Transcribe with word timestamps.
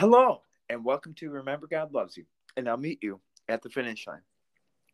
Hello, 0.00 0.40
and 0.70 0.82
welcome 0.82 1.12
to 1.12 1.28
Remember 1.28 1.66
God 1.66 1.92
Loves 1.92 2.16
You, 2.16 2.24
and 2.56 2.66
I'll 2.66 2.78
meet 2.78 3.02
you 3.02 3.20
at 3.50 3.60
the 3.60 3.68
finish 3.68 4.06
line. 4.06 4.22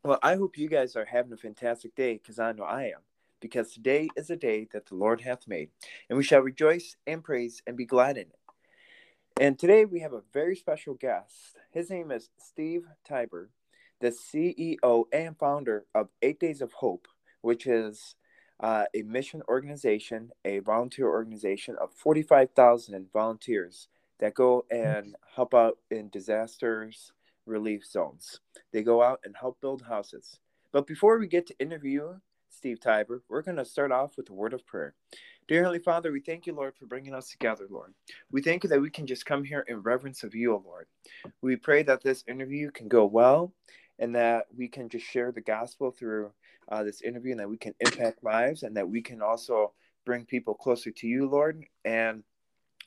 Well, 0.02 0.18
I 0.20 0.34
hope 0.34 0.58
you 0.58 0.68
guys 0.68 0.96
are 0.96 1.04
having 1.04 1.32
a 1.32 1.36
fantastic 1.36 1.94
day 1.94 2.14
because 2.14 2.40
I 2.40 2.50
know 2.50 2.64
I 2.64 2.86
am. 2.86 3.02
Because 3.40 3.72
today 3.72 4.08
is 4.16 4.30
a 4.30 4.36
day 4.36 4.66
that 4.72 4.86
the 4.86 4.96
Lord 4.96 5.20
hath 5.20 5.46
made, 5.46 5.70
and 6.10 6.18
we 6.18 6.24
shall 6.24 6.40
rejoice 6.40 6.96
and 7.06 7.22
praise 7.22 7.62
and 7.68 7.76
be 7.76 7.84
glad 7.84 8.16
in 8.16 8.24
it. 8.24 8.38
And 9.40 9.56
today 9.56 9.84
we 9.84 10.00
have 10.00 10.12
a 10.12 10.24
very 10.32 10.56
special 10.56 10.94
guest. 10.94 11.56
His 11.70 11.88
name 11.88 12.10
is 12.10 12.28
Steve 12.40 12.88
Tybor, 13.08 13.50
the 14.00 14.08
CEO 14.08 15.04
and 15.12 15.38
founder 15.38 15.84
of 15.94 16.08
Eight 16.20 16.40
Days 16.40 16.60
of 16.60 16.72
Hope, 16.72 17.06
which 17.42 17.68
is 17.68 18.16
uh, 18.58 18.86
a 18.92 19.02
mission 19.02 19.42
organization, 19.48 20.32
a 20.44 20.58
volunteer 20.58 21.06
organization 21.06 21.76
of 21.80 21.92
45,000 21.92 23.06
volunteers 23.12 23.86
that 24.20 24.34
go 24.34 24.64
and 24.70 25.14
help 25.34 25.54
out 25.54 25.78
in 25.90 26.08
disasters 26.10 27.12
relief 27.46 27.84
zones. 27.84 28.40
They 28.72 28.82
go 28.82 29.02
out 29.02 29.20
and 29.24 29.34
help 29.38 29.60
build 29.60 29.82
houses. 29.82 30.38
But 30.72 30.86
before 30.86 31.18
we 31.18 31.26
get 31.26 31.46
to 31.46 31.58
interview 31.58 32.14
Steve 32.50 32.80
Tybor, 32.80 33.20
we're 33.28 33.42
going 33.42 33.56
to 33.58 33.64
start 33.64 33.92
off 33.92 34.16
with 34.16 34.30
a 34.30 34.34
word 34.34 34.52
of 34.52 34.66
prayer. 34.66 34.94
Dear 35.46 35.62
Heavenly 35.62 35.78
Father, 35.78 36.10
we 36.10 36.20
thank 36.20 36.46
you, 36.46 36.54
Lord, 36.54 36.74
for 36.76 36.86
bringing 36.86 37.14
us 37.14 37.30
together, 37.30 37.66
Lord. 37.70 37.94
We 38.32 38.42
thank 38.42 38.64
you 38.64 38.70
that 38.70 38.80
we 38.80 38.90
can 38.90 39.06
just 39.06 39.26
come 39.26 39.44
here 39.44 39.64
in 39.68 39.82
reverence 39.82 40.24
of 40.24 40.34
you, 40.34 40.54
O 40.54 40.62
Lord. 40.64 40.86
We 41.40 41.56
pray 41.56 41.82
that 41.84 42.02
this 42.02 42.24
interview 42.26 42.70
can 42.70 42.88
go 42.88 43.06
well 43.06 43.52
and 43.98 44.14
that 44.16 44.46
we 44.56 44.68
can 44.68 44.88
just 44.88 45.06
share 45.06 45.32
the 45.32 45.40
gospel 45.40 45.90
through 45.90 46.32
uh, 46.68 46.82
this 46.82 47.02
interview 47.02 47.32
and 47.32 47.40
that 47.40 47.48
we 47.48 47.58
can 47.58 47.74
impact 47.80 48.24
lives 48.24 48.64
and 48.64 48.76
that 48.76 48.88
we 48.88 49.02
can 49.02 49.22
also 49.22 49.72
bring 50.04 50.24
people 50.24 50.54
closer 50.54 50.90
to 50.90 51.06
you, 51.06 51.28
Lord. 51.28 51.64
And 51.84 52.24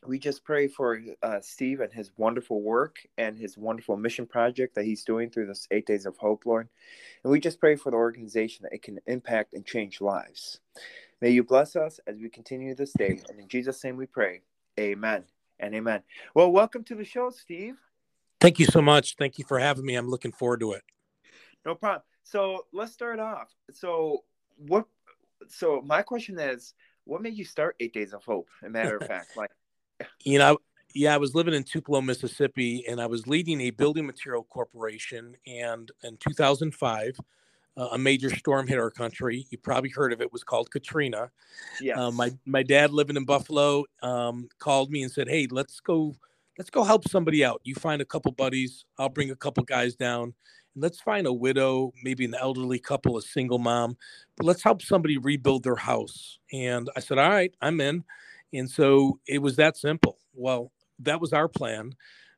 we 0.05 0.17
just 0.17 0.44
pray 0.44 0.67
for 0.67 1.02
uh, 1.22 1.39
Steve 1.42 1.81
and 1.81 1.92
his 1.92 2.11
wonderful 2.17 2.61
work 2.61 2.97
and 3.17 3.38
his 3.38 3.58
wonderful 3.58 3.97
mission 3.97 4.25
project 4.25 4.75
that 4.75 4.86
he's 4.86 5.03
doing 5.03 5.30
through 5.30 5.47
this 5.47 5.67
eight 5.72 5.86
days 5.86 6.06
of 6.06 6.17
hope, 6.17 6.45
Lord. 6.45 6.69
And 7.23 7.31
we 7.31 7.39
just 7.39 7.59
pray 7.59 7.75
for 7.75 7.91
the 7.91 7.97
organization 7.97 8.64
that 8.64 8.73
it 8.73 8.81
can 8.81 9.00
impact 9.08 9.53
and 9.53 9.66
change 9.66 10.00
lives. 10.00 10.59
May 11.22 11.31
you 11.31 11.44
bless 11.44 11.75
us 11.75 12.00
as 12.08 12.17
we 12.17 12.30
continue 12.30 12.73
this 12.75 12.94
day. 12.94 13.22
And 13.30 13.39
in 13.39 13.47
Jesus' 13.47 13.83
name 13.83 13.97
we 13.97 14.06
pray. 14.06 14.41
Amen 14.80 15.25
and 15.59 15.75
amen. 15.75 16.02
Well, 16.34 16.52
welcome 16.52 16.84
to 16.86 16.95
the 16.95 17.03
show, 17.03 17.30
Steve. 17.30 17.75
Thank 18.39 18.58
you 18.58 18.66
so 18.66 18.81
much. 18.81 19.16
Thank 19.17 19.38
you 19.38 19.44
for 19.44 19.59
having 19.59 19.86
me. 19.86 19.95
I'm 19.95 20.09
looking 20.09 20.31
forward 20.31 20.61
to 20.61 20.73
it. 20.73 20.84
No 21.66 21.75
problem. 21.75 22.03
So 22.23 22.67
let's 22.72 22.94
start 22.94 23.19
off. 23.19 23.50
So 23.73 24.23
what? 24.56 24.86
So 25.50 25.81
my 25.86 26.02
question 26.02 26.39
is, 26.39 26.73
what 27.03 27.22
made 27.22 27.34
you 27.34 27.44
start 27.44 27.75
Eight 27.81 27.94
Days 27.94 28.13
of 28.13 28.23
Hope? 28.23 28.47
A 28.63 28.69
matter 28.69 28.95
of 28.95 29.08
fact, 29.08 29.36
like 29.36 29.52
you 30.23 30.39
know, 30.39 30.58
yeah, 30.94 31.14
I 31.14 31.17
was 31.17 31.36
living 31.36 31.53
in 31.53 31.64
Tupelo, 31.64 32.02
Mississippi, 32.02 32.86
and 32.88 33.00
I 33.00 33.05
was 33.05 33.28
leading 33.28 33.61
a 33.61 33.69
building 33.69 34.06
material 34.06 34.44
corporation. 34.50 35.36
And 35.45 35.91
in 36.03 36.17
2005, 36.17 37.16
uh, 37.78 37.89
a 37.91 37.97
major 37.97 38.36
storm 38.36 38.67
hit 38.67 38.80
our 38.80 38.89
country. 38.89 39.45
You 39.50 39.58
probably 39.58 39.89
heard 39.89 40.11
of 40.11 40.22
it. 40.22 40.25
it 40.25 40.33
was 40.33 40.44
called 40.44 40.72
Katrina. 40.72 41.30
Yeah. 41.80 42.08
Uh, 42.08 42.11
my 42.11 42.31
my 42.45 42.64
dad 42.64 42.91
living 42.91 43.16
in 43.16 43.25
Buffalo 43.25 43.86
um, 44.02 44.50
called 44.59 44.89
me 44.91 45.03
and 45.03 45.11
said, 45.11 45.30
"Hey, 45.30 45.47
let's 45.50 45.80
go, 45.80 46.16
let's 46.58 46.69
go 46.69 46.84
help 46.84 47.08
somebody 47.08 47.45
out. 47.45 47.61
You 47.63 47.75
find 47.75 48.02
a 48.02 48.06
couple 48.06 48.31
buddies. 48.31 48.86
I'll 48.97 49.09
bring 49.09 49.31
a 49.31 49.36
couple 49.36 49.63
guys 49.63 49.95
down." 49.95 50.34
And 50.75 50.84
let's 50.84 51.00
find 51.00 51.25
a 51.28 51.34
widow, 51.34 51.94
maybe 52.03 52.25
an 52.25 52.36
elderly 52.36 52.80
couple, 52.80 53.17
a 53.17 53.22
single 53.22 53.59
mom, 53.59 53.97
but 54.38 54.45
let's 54.45 54.63
help 54.63 54.81
somebody 54.81 55.17
rebuild 55.17 55.63
their 55.63 55.75
house. 55.75 56.39
And 56.52 56.89
I 56.95 57.00
said, 57.00 57.17
All 57.17 57.29
right, 57.29 57.53
I'm 57.62 57.81
in. 57.81 58.03
And 58.54 58.70
so 58.70 59.20
it 59.28 59.40
was 59.40 59.56
that 59.58 59.78
simple. 59.78 60.18
Well, 60.34 60.72
that 61.00 61.22
was 61.22 61.34
our 61.34 61.48
plan. 61.48 61.94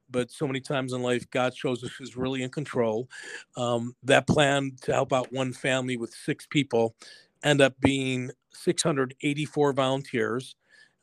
But 0.10 0.30
so 0.30 0.46
many 0.46 0.60
times 0.60 0.92
in 0.92 1.02
life, 1.02 1.30
God 1.32 1.56
shows 1.56 1.84
us 1.84 1.92
who's 1.98 2.18
really 2.18 2.44
in 2.44 2.50
control. 2.50 3.08
Um, 3.56 3.96
that 4.04 4.28
plan 4.28 4.74
to 4.82 4.94
help 4.94 5.14
out 5.14 5.32
one 5.32 5.54
family 5.54 5.96
with 5.96 6.14
six 6.14 6.46
people 6.46 6.96
end 7.44 7.62
up 7.62 7.80
being 7.80 8.32
684 8.54 9.74
volunteers. 9.74 10.56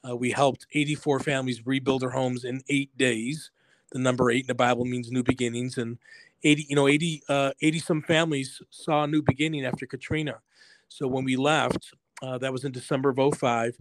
Uh, 0.09 0.15
we 0.15 0.31
helped 0.31 0.67
84 0.73 1.21
families 1.21 1.67
rebuild 1.67 2.03
their 2.03 2.11
homes 2.11 2.45
in 2.45 2.63
eight 2.69 2.97
days. 2.97 3.51
The 3.93 3.99
number 3.99 4.31
eight 4.31 4.43
in 4.43 4.47
the 4.47 4.55
Bible 4.55 4.85
means 4.85 5.11
new 5.11 5.23
beginnings, 5.23 5.79
and 5.79 5.99
80, 6.45 6.67
you 6.69 6.77
know, 6.77 6.87
80, 6.87 7.23
uh, 7.29 7.53
80 7.63 7.79
some 7.79 8.03
families 8.03 8.61
saw 8.71 9.05
a 9.05 9.07
new 9.09 9.23
beginning 9.23 9.65
after 9.65 9.87
Katrina. 9.87 10.37
So 10.89 11.09
when 11.09 11.25
we 11.25 11.37
left, 11.37 11.93
uh, 12.23 12.39
that 12.39 12.53
was 12.53 12.65
in 12.65 12.73
December 12.73 13.09
of 13.11 13.35
05 13.39 13.77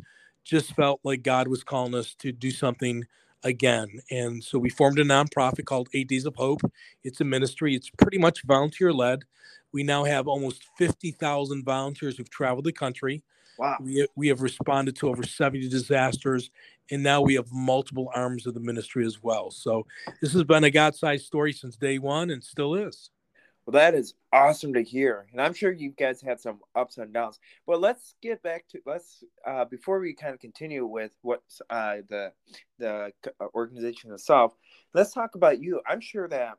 just 0.48 0.74
felt 0.74 1.02
like 1.04 1.24
God 1.24 1.48
was 1.48 1.64
calling 1.64 1.94
us 1.94 2.16
to 2.20 2.32
do 2.32 2.52
something 2.52 3.06
again. 3.44 4.00
And 4.10 4.44
so 4.44 4.58
we 4.58 4.70
formed 4.70 4.98
a 5.00 5.04
nonprofit 5.04 5.66
called 5.66 5.90
Eight 5.94 6.08
Days 6.08 6.26
of 6.26 6.36
Hope. 6.36 6.62
It's 7.04 7.22
a 7.22 7.26
ministry, 7.26 7.76
it's 7.76 7.90
pretty 7.90 8.18
much 8.18 8.44
volunteer 8.44 8.94
led. 8.94 9.24
We 9.74 9.84
now 9.84 10.06
have 10.06 10.28
almost 10.28 10.64
50,000 10.78 11.66
volunteers 11.66 12.18
who've 12.18 12.30
traveled 12.30 12.66
the 12.66 12.72
country. 12.72 13.24
Wow. 13.60 13.78
We, 13.82 14.08
we 14.16 14.28
have 14.30 14.42
responded 14.42 14.96
to 14.98 15.10
over 15.10 15.24
70 15.24 15.68
disasters, 15.68 16.52
and 16.92 17.04
now 17.04 17.22
we 17.22 17.36
have 17.36 17.52
multiple 17.52 18.10
arms 18.16 18.46
of 18.48 18.54
the 18.54 18.60
ministry 18.60 19.06
as 19.06 19.22
well. 19.22 19.52
So 19.52 19.86
this 20.22 20.32
has 20.34 20.44
been 20.44 20.64
a 20.64 20.72
God 20.72 20.96
sized 20.96 21.26
story 21.26 21.52
since 21.52 21.76
day 21.76 22.00
one 22.00 22.30
and 22.30 22.44
still 22.44 22.76
is. 22.76 23.10
Well, 23.68 23.74
that 23.74 23.96
is 23.96 24.14
awesome 24.32 24.74
to 24.76 24.82
hear, 24.82 25.28
and 25.34 25.42
I'm 25.42 25.54
sure 25.54 25.74
you 25.74 25.90
guys 25.90 26.22
had 26.22 26.40
some 26.40 26.62
ups 26.74 27.00
and 27.00 27.14
downs. 27.14 27.38
But 27.66 27.82
let's 27.82 28.16
get 28.22 28.42
back 28.42 28.66
to 28.70 28.80
let's 28.86 29.26
uh, 29.46 29.66
before 29.66 30.00
we 30.00 30.14
kind 30.14 30.34
of 30.34 30.40
continue 30.40 30.86
with 30.86 31.12
what 31.22 31.42
uh, 31.70 31.98
the 32.08 32.32
the 32.80 33.12
uh, 33.42 33.46
organization 33.54 34.14
itself. 34.14 34.54
Let's 34.94 35.12
talk 35.12 35.36
about 35.36 35.62
you. 35.62 35.82
I'm 35.86 36.00
sure 36.00 36.30
that 36.30 36.54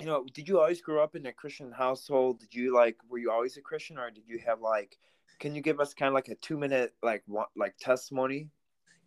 you 0.00 0.06
know. 0.06 0.24
Did 0.32 0.48
you 0.48 0.58
always 0.58 0.80
grow 0.80 1.04
up 1.04 1.16
in 1.16 1.26
a 1.26 1.34
Christian 1.34 1.70
household? 1.70 2.40
Did 2.40 2.54
you 2.54 2.74
like 2.74 2.96
were 3.10 3.18
you 3.18 3.30
always 3.30 3.58
a 3.58 3.60
Christian, 3.60 3.98
or 3.98 4.10
did 4.10 4.24
you 4.26 4.40
have 4.46 4.62
like? 4.62 4.96
Can 5.38 5.54
you 5.54 5.60
give 5.60 5.80
us 5.80 5.92
kind 5.92 6.08
of 6.08 6.14
like 6.14 6.28
a 6.28 6.34
two 6.36 6.56
minute 6.56 6.94
like 7.02 7.24
like 7.54 7.76
testimony? 7.78 8.48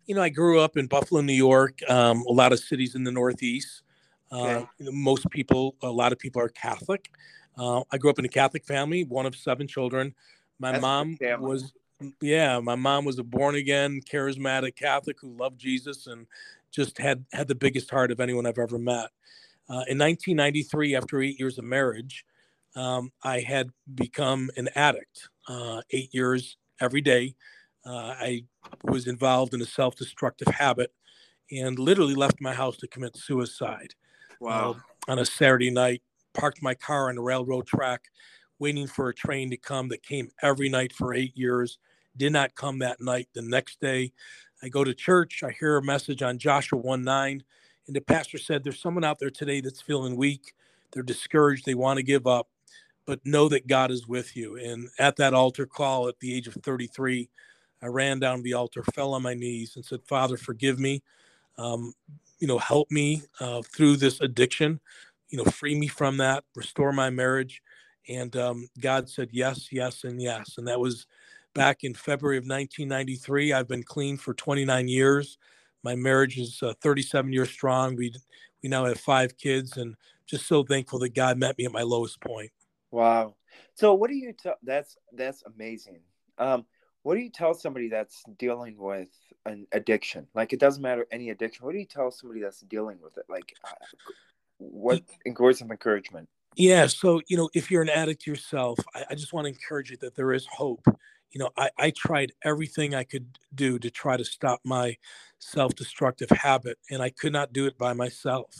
You 0.06 0.14
know, 0.14 0.22
I 0.22 0.28
grew 0.28 0.60
up 0.60 0.76
in 0.76 0.86
Buffalo, 0.86 1.22
New 1.22 1.32
York. 1.32 1.80
Um, 1.90 2.22
a 2.28 2.32
lot 2.32 2.52
of 2.52 2.60
cities 2.60 2.94
in 2.94 3.02
the 3.02 3.10
Northeast. 3.10 3.82
Okay. 4.32 4.54
Uh, 4.54 4.66
you 4.78 4.86
know, 4.86 4.92
most 4.92 5.28
people, 5.30 5.76
a 5.82 5.90
lot 5.90 6.12
of 6.12 6.18
people 6.18 6.42
are 6.42 6.48
Catholic. 6.48 7.10
Uh, 7.56 7.82
I 7.90 7.98
grew 7.98 8.10
up 8.10 8.18
in 8.18 8.24
a 8.24 8.28
Catholic 8.28 8.64
family, 8.64 9.04
one 9.04 9.26
of 9.26 9.34
seven 9.34 9.66
children. 9.66 10.14
My 10.58 10.72
That's 10.72 10.82
mom 10.82 11.18
was, 11.38 11.72
yeah, 12.20 12.58
my 12.60 12.74
mom 12.74 13.04
was 13.04 13.18
a 13.18 13.24
born 13.24 13.54
again, 13.54 14.00
charismatic 14.00 14.76
Catholic 14.76 15.16
who 15.20 15.36
loved 15.36 15.58
Jesus 15.58 16.06
and 16.06 16.26
just 16.70 16.98
had 16.98 17.24
had 17.32 17.48
the 17.48 17.54
biggest 17.54 17.90
heart 17.90 18.10
of 18.10 18.20
anyone 18.20 18.46
I've 18.46 18.58
ever 18.58 18.78
met. 18.78 19.10
Uh, 19.68 19.82
in 19.88 19.98
1993, 19.98 20.94
after 20.94 21.20
eight 21.22 21.40
years 21.40 21.58
of 21.58 21.64
marriage, 21.64 22.24
um, 22.76 23.10
I 23.22 23.40
had 23.40 23.70
become 23.94 24.50
an 24.56 24.68
addict. 24.74 25.28
Uh, 25.48 25.80
eight 25.90 26.12
years 26.12 26.56
every 26.80 27.00
day, 27.00 27.34
uh, 27.84 28.14
I 28.18 28.44
was 28.84 29.06
involved 29.06 29.54
in 29.54 29.62
a 29.62 29.66
self-destructive 29.66 30.48
habit 30.48 30.92
and 31.50 31.78
literally 31.78 32.14
left 32.14 32.40
my 32.40 32.52
house 32.52 32.76
to 32.78 32.88
commit 32.88 33.16
suicide. 33.16 33.94
Wow. 34.40 34.76
Uh, 35.08 35.12
on 35.12 35.18
a 35.18 35.24
Saturday 35.24 35.70
night, 35.70 36.02
parked 36.34 36.62
my 36.62 36.74
car 36.74 37.08
on 37.08 37.16
the 37.16 37.22
railroad 37.22 37.66
track, 37.66 38.06
waiting 38.58 38.86
for 38.86 39.08
a 39.08 39.14
train 39.14 39.50
to 39.50 39.56
come 39.56 39.88
that 39.88 40.02
came 40.02 40.30
every 40.42 40.68
night 40.68 40.92
for 40.92 41.14
eight 41.14 41.36
years. 41.36 41.78
Did 42.16 42.32
not 42.32 42.54
come 42.54 42.78
that 42.80 43.00
night. 43.00 43.28
The 43.34 43.42
next 43.42 43.80
day, 43.80 44.12
I 44.62 44.68
go 44.68 44.84
to 44.84 44.94
church. 44.94 45.42
I 45.42 45.50
hear 45.50 45.76
a 45.76 45.82
message 45.82 46.22
on 46.22 46.38
Joshua 46.38 46.78
1 46.78 47.02
9, 47.02 47.42
and 47.86 47.96
the 47.96 48.00
pastor 48.00 48.38
said, 48.38 48.64
There's 48.64 48.80
someone 48.80 49.04
out 49.04 49.18
there 49.18 49.30
today 49.30 49.60
that's 49.60 49.82
feeling 49.82 50.16
weak. 50.16 50.54
They're 50.92 51.02
discouraged. 51.02 51.66
They 51.66 51.74
want 51.74 51.98
to 51.98 52.02
give 52.02 52.26
up, 52.26 52.48
but 53.06 53.24
know 53.24 53.48
that 53.48 53.66
God 53.66 53.90
is 53.90 54.06
with 54.06 54.36
you. 54.36 54.56
And 54.56 54.88
at 54.98 55.16
that 55.16 55.34
altar 55.34 55.66
call 55.66 56.08
at 56.08 56.18
the 56.20 56.34
age 56.34 56.46
of 56.46 56.54
33, 56.54 57.28
I 57.82 57.86
ran 57.86 58.18
down 58.18 58.42
the 58.42 58.54
altar, 58.54 58.82
fell 58.94 59.12
on 59.12 59.22
my 59.22 59.34
knees, 59.34 59.76
and 59.76 59.84
said, 59.84 60.00
Father, 60.08 60.36
forgive 60.36 60.78
me. 60.78 61.02
Um, 61.58 61.92
you 62.38 62.46
know, 62.46 62.58
help 62.58 62.90
me 62.90 63.22
uh, 63.40 63.62
through 63.62 63.96
this 63.96 64.20
addiction, 64.20 64.80
you 65.28 65.38
know, 65.38 65.44
free 65.44 65.78
me 65.78 65.88
from 65.88 66.18
that, 66.18 66.44
restore 66.54 66.92
my 66.92 67.10
marriage. 67.10 67.62
And 68.08 68.36
um, 68.36 68.68
God 68.80 69.08
said 69.08 69.30
yes, 69.32 69.68
yes, 69.72 70.04
and 70.04 70.20
yes. 70.20 70.54
And 70.58 70.68
that 70.68 70.78
was 70.78 71.06
back 71.54 71.82
in 71.82 71.94
February 71.94 72.36
of 72.36 72.44
1993. 72.44 73.52
I've 73.52 73.68
been 73.68 73.82
clean 73.82 74.16
for 74.16 74.34
29 74.34 74.86
years. 74.88 75.38
My 75.82 75.96
marriage 75.96 76.38
is 76.38 76.60
uh, 76.62 76.74
37 76.80 77.32
years 77.32 77.50
strong. 77.50 77.96
We 77.96 78.12
we 78.62 78.68
now 78.68 78.84
have 78.86 78.98
five 78.98 79.36
kids, 79.36 79.76
and 79.76 79.94
just 80.26 80.46
so 80.46 80.64
thankful 80.64 80.98
that 81.00 81.14
God 81.14 81.38
met 81.38 81.58
me 81.58 81.66
at 81.66 81.72
my 81.72 81.82
lowest 81.82 82.20
point. 82.20 82.50
Wow. 82.90 83.36
So 83.74 83.94
what 83.94 84.10
do 84.10 84.16
you 84.16 84.32
tell? 84.32 84.56
That's 84.62 84.96
that's 85.12 85.42
amazing. 85.42 86.00
Um, 86.38 86.66
what 87.06 87.14
do 87.14 87.20
you 87.20 87.30
tell 87.30 87.54
somebody 87.54 87.88
that's 87.88 88.24
dealing 88.36 88.76
with 88.76 89.06
an 89.44 89.64
addiction? 89.70 90.26
Like 90.34 90.52
it 90.52 90.58
doesn't 90.58 90.82
matter 90.82 91.06
any 91.12 91.30
addiction. 91.30 91.64
What 91.64 91.70
do 91.70 91.78
you 91.78 91.86
tell 91.86 92.10
somebody 92.10 92.40
that's 92.40 92.62
dealing 92.62 92.98
with 93.00 93.16
it? 93.16 93.26
Like 93.28 93.54
uh, 93.64 93.70
what 94.56 95.02
words 95.38 95.60
of 95.60 95.70
encouragement? 95.70 96.28
Yeah 96.56 96.88
so 96.88 97.20
you 97.28 97.36
know 97.36 97.48
if 97.54 97.70
you're 97.70 97.82
an 97.82 97.90
addict 97.90 98.26
yourself 98.26 98.78
I, 98.92 99.04
I 99.10 99.14
just 99.14 99.32
want 99.32 99.44
to 99.44 99.50
encourage 99.50 99.90
you 99.90 99.98
that 99.98 100.16
there 100.16 100.32
is 100.32 100.46
hope. 100.46 100.84
You 101.30 101.40
know, 101.40 101.50
I, 101.56 101.70
I 101.78 101.90
tried 101.90 102.32
everything 102.42 102.94
I 102.94 103.04
could 103.04 103.38
do 103.54 103.78
to 103.78 103.90
try 103.90 104.16
to 104.16 104.24
stop 104.24 104.60
my 104.64 104.96
self 105.38 105.76
destructive 105.76 106.30
habit, 106.30 106.78
and 106.90 107.02
I 107.02 107.10
could 107.10 107.32
not 107.32 107.52
do 107.52 107.66
it 107.66 107.78
by 107.78 107.92
myself. 107.92 108.54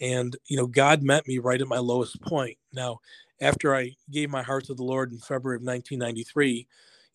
And, 0.00 0.36
you 0.46 0.56
know, 0.56 0.66
God 0.66 1.02
met 1.02 1.28
me 1.28 1.38
right 1.38 1.60
at 1.60 1.68
my 1.68 1.78
lowest 1.78 2.20
point. 2.22 2.56
Now, 2.72 2.98
after 3.40 3.74
I 3.74 3.94
gave 4.10 4.30
my 4.30 4.42
heart 4.42 4.64
to 4.64 4.74
the 4.74 4.84
Lord 4.84 5.12
in 5.12 5.18
February 5.18 5.56
of 5.56 5.62
1993, 5.62 6.66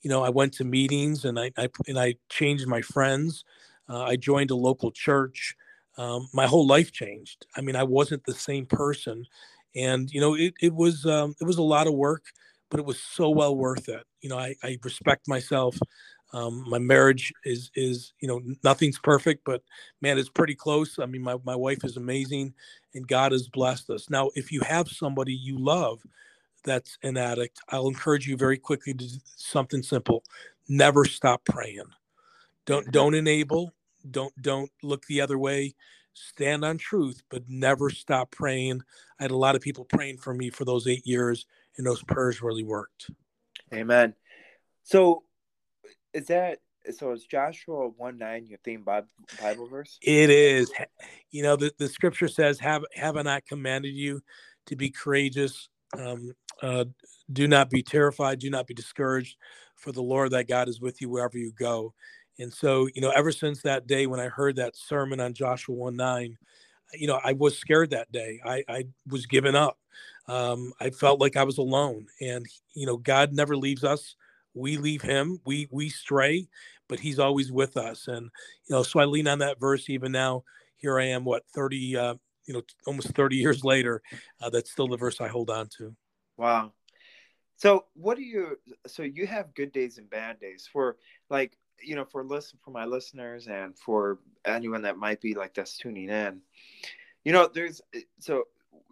you 0.03 0.09
know, 0.09 0.23
I 0.23 0.29
went 0.29 0.53
to 0.55 0.65
meetings 0.65 1.25
and 1.25 1.39
I, 1.39 1.51
I 1.57 1.69
and 1.87 1.97
I 1.97 2.15
changed 2.29 2.67
my 2.67 2.81
friends. 2.81 3.43
Uh, 3.89 4.03
I 4.03 4.17
joined 4.17 4.51
a 4.51 4.55
local 4.55 4.91
church. 4.91 5.55
Um, 5.97 6.27
my 6.33 6.45
whole 6.45 6.67
life 6.67 6.91
changed. 6.91 7.45
I 7.55 7.61
mean, 7.61 7.75
I 7.75 7.83
wasn't 7.83 8.25
the 8.25 8.33
same 8.33 8.65
person, 8.65 9.25
and 9.75 10.11
you 10.11 10.19
know, 10.21 10.35
it 10.35 10.53
it 10.61 10.73
was 10.73 11.05
um, 11.05 11.35
it 11.39 11.45
was 11.45 11.57
a 11.57 11.63
lot 11.63 11.87
of 11.87 11.93
work, 11.93 12.23
but 12.69 12.79
it 12.79 12.85
was 12.85 12.99
so 12.99 13.29
well 13.29 13.55
worth 13.55 13.87
it. 13.89 14.03
You 14.21 14.29
know, 14.29 14.37
I, 14.37 14.55
I 14.63 14.77
respect 14.83 15.27
myself. 15.27 15.77
Um, 16.33 16.65
my 16.67 16.79
marriage 16.79 17.31
is 17.45 17.71
is 17.75 18.13
you 18.19 18.27
know 18.27 18.41
nothing's 18.63 18.99
perfect, 18.99 19.43
but 19.45 19.61
man, 20.01 20.17
it's 20.17 20.29
pretty 20.29 20.55
close. 20.55 20.99
I 20.99 21.05
mean, 21.05 21.21
my 21.21 21.37
my 21.45 21.55
wife 21.55 21.83
is 21.85 21.95
amazing, 21.95 22.53
and 22.93 23.07
God 23.07 23.31
has 23.31 23.47
blessed 23.47 23.89
us. 23.89 24.09
Now, 24.09 24.31
if 24.35 24.51
you 24.51 24.61
have 24.61 24.89
somebody 24.89 25.33
you 25.33 25.57
love 25.59 26.01
that's 26.63 26.97
an 27.03 27.17
addict, 27.17 27.59
I'll 27.69 27.87
encourage 27.87 28.27
you 28.27 28.37
very 28.37 28.57
quickly 28.57 28.93
to 28.93 29.07
do 29.07 29.15
something 29.23 29.83
simple: 29.83 30.23
never 30.67 31.05
stop 31.05 31.45
praying. 31.45 31.85
Don't 32.65 32.91
don't 32.91 33.15
enable. 33.15 33.73
Don't 34.09 34.33
don't 34.41 34.71
look 34.81 35.05
the 35.05 35.21
other 35.21 35.37
way. 35.37 35.75
Stand 36.13 36.63
on 36.63 36.77
truth, 36.77 37.23
but 37.29 37.43
never 37.47 37.89
stop 37.89 38.31
praying. 38.31 38.81
I 39.19 39.23
had 39.23 39.31
a 39.31 39.37
lot 39.37 39.55
of 39.55 39.61
people 39.61 39.85
praying 39.85 40.17
for 40.19 40.33
me 40.33 40.49
for 40.49 40.63
those 40.63 40.87
eight 40.87 41.07
years, 41.07 41.45
and 41.77 41.87
those 41.87 42.03
prayers 42.03 42.41
really 42.41 42.63
worked. 42.63 43.09
Amen. 43.73 44.13
So 44.83 45.23
is 46.13 46.27
that 46.27 46.59
so 46.91 47.11
is 47.11 47.25
Joshua 47.25 47.87
1 47.87 48.17
9 48.17 48.47
your 48.47 48.59
theme 48.63 48.83
Bible 48.83 49.67
verse? 49.67 49.97
It 50.01 50.29
is. 50.29 50.71
You 51.31 51.43
know, 51.43 51.55
the, 51.55 51.73
the 51.77 51.87
scripture 51.87 52.27
says, 52.27 52.59
Have 52.59 52.83
have 52.93 53.17
I 53.17 53.21
not 53.21 53.45
commanded 53.45 53.93
you 53.93 54.21
to 54.67 54.75
be 54.75 54.89
courageous? 54.89 55.69
Um, 55.99 56.33
uh, 56.61 56.85
do 57.31 57.47
not 57.47 57.69
be 57.69 57.83
terrified, 57.83 58.39
do 58.39 58.49
not 58.49 58.67
be 58.67 58.73
discouraged, 58.73 59.37
for 59.75 59.91
the 59.91 60.01
Lord 60.01 60.31
that 60.31 60.47
God 60.47 60.69
is 60.69 60.79
with 60.79 61.01
you 61.01 61.09
wherever 61.09 61.37
you 61.37 61.51
go. 61.51 61.93
And 62.39 62.53
so, 62.53 62.87
you 62.95 63.01
know, 63.01 63.11
ever 63.11 63.31
since 63.31 63.61
that 63.61 63.85
day 63.85 64.07
when 64.07 64.19
I 64.19 64.27
heard 64.27 64.55
that 64.55 64.75
sermon 64.75 65.19
on 65.19 65.33
Joshua 65.33 65.75
1 65.75 65.95
9, 65.95 66.37
you 66.93 67.07
know, 67.07 67.19
I 67.23 67.33
was 67.33 67.57
scared 67.57 67.91
that 67.91 68.11
day. 68.11 68.39
I, 68.45 68.63
I 68.69 68.85
was 69.07 69.25
giving 69.25 69.55
up. 69.55 69.77
Um, 70.27 70.73
I 70.79 70.89
felt 70.89 71.19
like 71.19 71.35
I 71.35 71.43
was 71.43 71.57
alone. 71.57 72.07
And, 72.21 72.45
you 72.73 72.85
know, 72.85 72.97
God 72.97 73.33
never 73.33 73.55
leaves 73.57 73.83
us 73.83 74.15
we 74.53 74.77
leave 74.77 75.01
him 75.01 75.39
we 75.45 75.67
we 75.71 75.89
stray 75.89 76.47
but 76.87 76.99
he's 76.99 77.19
always 77.19 77.51
with 77.51 77.77
us 77.77 78.07
and 78.07 78.29
you 78.67 78.75
know 78.75 78.83
so 78.83 78.99
i 78.99 79.05
lean 79.05 79.27
on 79.27 79.39
that 79.39 79.59
verse 79.59 79.89
even 79.89 80.11
now 80.11 80.43
here 80.77 80.99
i 80.99 81.05
am 81.05 81.23
what 81.25 81.43
30 81.53 81.97
uh 81.97 82.15
you 82.45 82.53
know 82.53 82.61
almost 82.85 83.09
30 83.09 83.35
years 83.35 83.63
later 83.63 84.01
uh, 84.41 84.49
that's 84.49 84.71
still 84.71 84.87
the 84.87 84.97
verse 84.97 85.21
i 85.21 85.27
hold 85.27 85.49
on 85.49 85.67
to. 85.77 85.95
Wow. 86.37 86.73
So 87.57 87.85
what 87.93 88.17
do 88.17 88.23
you 88.23 88.57
so 88.87 89.03
you 89.03 89.27
have 89.27 89.53
good 89.53 89.71
days 89.71 89.97
and 89.97 90.09
bad 90.09 90.39
days 90.39 90.67
for 90.71 90.97
like 91.29 91.57
you 91.81 91.95
know 91.95 92.05
for 92.05 92.23
listen 92.23 92.59
for 92.63 92.71
my 92.71 92.85
listeners 92.85 93.47
and 93.47 93.77
for 93.77 94.19
anyone 94.45 94.81
that 94.81 94.97
might 94.97 95.21
be 95.21 95.33
like 95.33 95.53
that's 95.53 95.77
tuning 95.77 96.09
in. 96.09 96.41
You 97.23 97.31
know 97.31 97.49
there's 97.53 97.81
so 98.19 98.43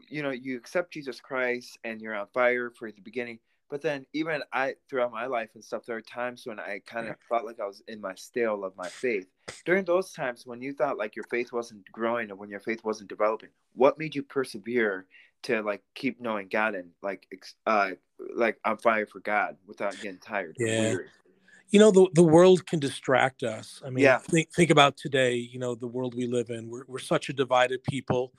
you 0.10 0.24
know 0.24 0.30
you 0.30 0.58
accept 0.58 0.94
jesus 0.94 1.20
christ 1.20 1.78
and 1.84 2.02
you're 2.02 2.16
on 2.16 2.28
fire 2.34 2.70
for 2.70 2.92
the 2.92 3.02
beginning 3.02 3.40
but 3.72 3.82
then 3.82 4.06
even 4.12 4.44
I 4.52 4.76
throughout 4.90 5.14
my 5.14 5.26
life 5.28 5.52
and 5.56 5.64
stuff, 5.64 5.86
there 5.86 5.96
are 5.96 6.02
times 6.02 6.46
when 6.46 6.60
I 6.60 6.82
kind 6.86 7.08
of 7.08 7.16
felt 7.30 7.46
like 7.46 7.62
I 7.62 7.66
was 7.66 7.82
in 7.88 8.02
my 8.02 8.14
stale 8.16 8.66
of 8.66 8.76
my 8.76 8.90
faith. 8.90 9.28
During 9.66 9.86
those 9.86 10.12
times 10.12 10.46
when 10.46 10.62
you 10.62 10.74
thought 10.74 10.98
like 10.98 11.16
your 11.16 11.24
faith 11.32 11.54
wasn't 11.54 11.90
growing 11.90 12.30
or 12.30 12.36
when 12.36 12.50
your 12.50 12.60
faith 12.60 12.84
wasn't 12.84 13.10
developing, 13.10 13.50
what 13.74 13.98
made 13.98 14.14
you 14.14 14.24
persevere 14.24 15.06
to 15.44 15.62
like 15.62 15.82
keep 15.96 16.20
knowing 16.20 16.50
God 16.50 16.76
and 16.76 16.90
like 17.02 17.26
uh 17.66 17.92
like 18.36 18.60
I'm 18.66 18.78
fire 18.78 19.08
for 19.08 19.22
God 19.22 19.56
without 19.66 19.96
getting 20.02 20.20
tired? 20.20 20.58
Yeah. 20.60 20.98
You 21.70 21.80
know 21.80 21.92
the 21.92 22.10
the 22.14 22.24
world 22.24 22.68
can 22.68 22.80
distract 22.80 23.42
us. 23.42 23.82
I 23.86 23.90
mean, 23.90 24.04
yeah. 24.04 24.18
think 24.18 24.52
think 24.52 24.70
about 24.70 24.98
today. 24.98 25.36
You 25.36 25.60
know 25.60 25.76
the 25.76 25.88
world 25.88 26.14
we 26.14 26.28
live 26.28 26.50
in. 26.50 26.68
We're 26.70 26.84
we're 26.90 27.00
such 27.00 27.30
a 27.30 27.34
divided 27.34 27.86
people. 27.86 28.34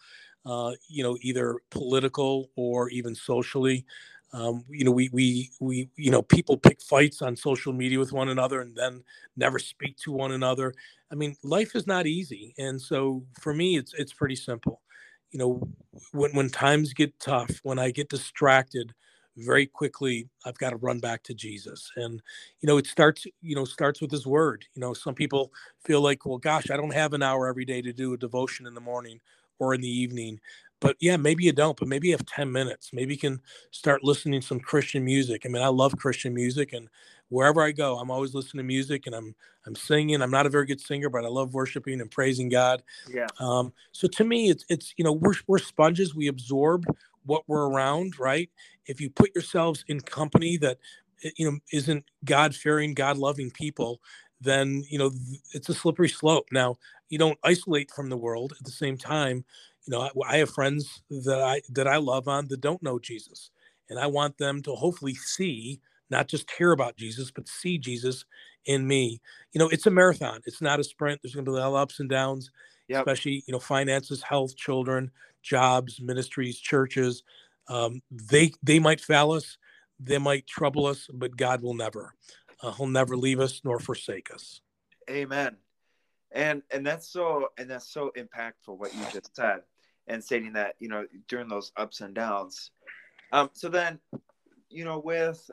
Uh, 0.45 0.73
you 0.89 1.05
know, 1.05 1.17
either 1.21 1.59
political 1.71 2.51
or 2.57 2.91
even 2.91 3.15
socially. 3.15 3.87
Um, 4.33 4.65
you 4.71 4.85
know, 4.85 4.91
we 4.93 5.11
we 5.13 5.51
we 5.61 5.89
you 5.97 6.11
know 6.11 6.23
people 6.23 6.57
pick 6.57 6.81
fights 6.81 7.21
on 7.23 7.37
social 7.37 7.73
media 7.73 7.99
with 7.99 8.13
one 8.13 8.29
another 8.31 8.61
and 8.63 8.75
then 8.75 9.03
never 9.37 9.59
speak 9.59 9.97
to 9.99 10.13
one 10.13 10.33
another. 10.33 10.73
I 11.11 11.15
mean, 11.15 11.37
life 11.43 11.75
is 11.77 11.87
not 11.87 12.07
easy, 12.07 12.55
and 12.59 12.81
so 12.81 13.25
for 13.41 13.53
me, 13.53 13.77
it's 13.77 13.93
it's 13.95 14.13
pretty 14.13 14.37
simple. 14.37 14.81
You 15.33 15.39
know, 15.39 15.69
when 16.13 16.33
when 16.35 16.49
times 16.51 16.93
get 16.95 17.19
tough, 17.21 17.61
when 17.63 17.79
I 17.79 17.91
get 17.91 18.09
distracted, 18.09 18.95
very 19.39 19.65
quickly 19.65 20.29
i've 20.45 20.59
got 20.59 20.71
to 20.71 20.77
run 20.77 21.01
back 21.01 21.23
to 21.23 21.33
jesus 21.33 21.91
and 21.97 22.21
you 22.61 22.67
know 22.67 22.77
it 22.77 22.87
starts 22.87 23.25
you 23.41 23.57
know 23.57 23.65
starts 23.65 24.01
with 24.03 24.11
his 24.11 24.27
word 24.27 24.67
you 24.75 24.81
know 24.81 24.93
some 24.93 25.15
people 25.15 25.51
feel 25.83 26.03
like 26.03 26.27
well 26.27 26.37
gosh 26.37 26.71
i 26.71 26.77
don't 26.77 26.93
have 26.93 27.15
an 27.15 27.23
hour 27.23 27.47
every 27.49 27.65
day 27.65 27.81
to 27.81 27.95
do 27.95 28.13
a 28.13 28.19
devotion 28.19 28.67
in 28.67 28.75
the 28.75 28.81
morning 28.81 29.19
or 29.59 29.73
in 29.75 29.81
the 29.81 29.89
evening 29.89 30.39
but 30.83 30.97
yeah, 30.99 31.17
maybe 31.17 31.45
you 31.45 31.53
don't, 31.53 31.79
but 31.79 31.87
maybe 31.87 32.09
you 32.09 32.15
have 32.15 32.27
10 32.27 32.51
minutes. 32.51 32.91
Maybe 32.93 33.15
you 33.15 33.21
can 33.21 33.41
start 33.71 34.03
listening 34.03 34.41
to 34.41 34.47
some 34.47 34.59
Christian 34.59 35.05
music. 35.05 35.43
I 35.47 35.49
mean, 35.49 35.63
I 35.63 35.69
love 35.69 35.97
Christian 35.97 36.35
music 36.35 36.73
and 36.73 36.89
wherever 37.29 37.63
I 37.63 37.71
go, 37.71 37.99
I'm 37.99 38.11
always 38.11 38.35
listening 38.35 38.65
to 38.65 38.67
music 38.67 39.07
and 39.07 39.15
I'm 39.15 39.35
I'm 39.65 39.77
singing. 39.77 40.21
I'm 40.21 40.31
not 40.33 40.45
a 40.45 40.51
very 40.51 40.67
good 40.67 40.81
singer, 40.81 41.09
but 41.09 41.25
I 41.25 41.29
love 41.29 41.55
worshiping 41.55 42.01
and 42.01 42.11
praising 42.11 42.49
God. 42.49 42.83
Yeah. 43.09 43.29
Um, 43.39 43.73
so 43.93 44.09
to 44.09 44.25
me, 44.25 44.51
it's 44.51 44.65
it's 44.69 44.93
you 44.97 45.05
know, 45.05 45.13
we're 45.13 45.35
we're 45.47 45.59
sponges, 45.59 46.17
we 46.17 46.27
absorb 46.27 46.85
what 47.25 47.45
we're 47.47 47.69
around, 47.69 48.19
right? 48.19 48.51
If 48.87 49.01
you 49.01 49.09
put 49.09 49.31
yourselves 49.37 49.85
in 49.87 50.01
company 50.01 50.57
that 50.59 50.79
eh, 51.25 51.31
you 51.37 51.49
know 51.49 51.59
isn't 51.73 52.05
God 52.25 52.57
fearing, 52.57 52.93
God 52.93 53.19
loving 53.19 53.53
people, 53.53 54.01
then 54.41 54.85
you 54.91 54.99
know 54.99 55.13
it's 55.55 55.69
a 55.69 55.75
slippery 55.75 56.09
slope. 56.09 56.47
Now, 56.51 56.77
you 57.09 57.19
don't 57.19 57.39
isolate 57.45 57.93
from 57.93 58.09
the 58.09 58.17
world 58.17 58.55
at 58.59 58.65
the 58.65 58.73
same 58.73 58.99
time 58.99 59.45
you 59.87 59.91
know, 59.91 60.03
I, 60.03 60.35
I 60.35 60.37
have 60.39 60.51
friends 60.51 61.03
that 61.11 61.41
I 61.41 61.63
that 61.71 61.89
I 61.89 61.97
love 61.97 62.29
on 62.29 62.49
that 62.49 62.61
don't 62.61 62.83
know 62.83 62.99
Jesus, 62.99 63.51
and 63.89 63.99
I 63.99 64.07
want 64.07 64.39
them 64.39 64.63
to 64.63 64.75
hopefully 64.75 65.15
see, 65.15 65.81
not 66.11 66.29
just 66.29 66.51
hear 66.51 66.73
about 66.73 66.97
Jesus, 66.97 67.31
but 67.31 67.49
see 67.49 67.79
Jesus 67.79 68.25
in 68.65 68.87
me. 68.87 69.21
You 69.53 69.59
know, 69.59 69.69
it's 69.69 69.87
a 69.87 69.91
marathon. 69.91 70.41
It's 70.47 70.63
not 70.63 70.81
a 70.81 70.85
sprint. 70.85 71.21
There's 71.23 71.35
going 71.35 71.45
to 71.45 71.51
be 71.51 71.57
a 71.57 71.61
lot 71.61 71.69
of 71.69 71.75
ups 71.75 72.01
and 72.01 72.09
downs, 72.09 72.51
yep. 72.89 73.01
especially 73.01 73.43
you 73.47 73.53
know, 73.53 73.59
finances, 73.59 74.23
health, 74.23 74.57
children, 74.57 75.11
jobs, 75.43 76.01
ministries, 76.01 76.59
churches. 76.59 77.23
Um, 77.69 78.03
they 78.11 78.53
they 78.63 78.79
might 78.79 79.01
fail 79.01 79.33
us, 79.33 79.59
they 79.99 80.19
might 80.19 80.47
trouble 80.47 80.87
us, 80.87 81.09
but 81.13 81.37
God 81.37 81.63
will 81.63 81.75
never. 81.75 82.15
Uh, 82.63 82.73
he'll 82.73 82.87
never 82.87 83.17
leave 83.17 83.41
us 83.41 83.61
nor 83.65 83.81
forsake 83.81 84.33
us. 84.33 84.61
Amen. 85.11 85.57
And 86.35 86.63
and 86.71 86.87
that's 86.87 87.09
so 87.09 87.49
and 87.59 87.69
that's 87.69 87.93
so 87.93 88.13
impactful 88.17 88.79
what 88.79 88.95
you 88.95 89.03
just 89.13 89.35
said 89.37 89.61
and 90.07 90.23
stating 90.23 90.55
that 90.55 90.75
you 90.79 90.89
know 90.89 91.07
during 91.29 91.49
those 91.49 91.73
ups 91.77 92.01
and 92.01 92.15
downs. 92.15 92.71
Um 93.33 93.51
so 93.53 93.69
then 93.69 93.99
you 94.73 94.85
know 94.85 94.99
with 94.99 95.51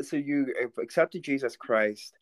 so 0.00 0.16
you 0.16 0.52
accepted 0.80 1.22
jesus 1.22 1.56
christ 1.56 2.14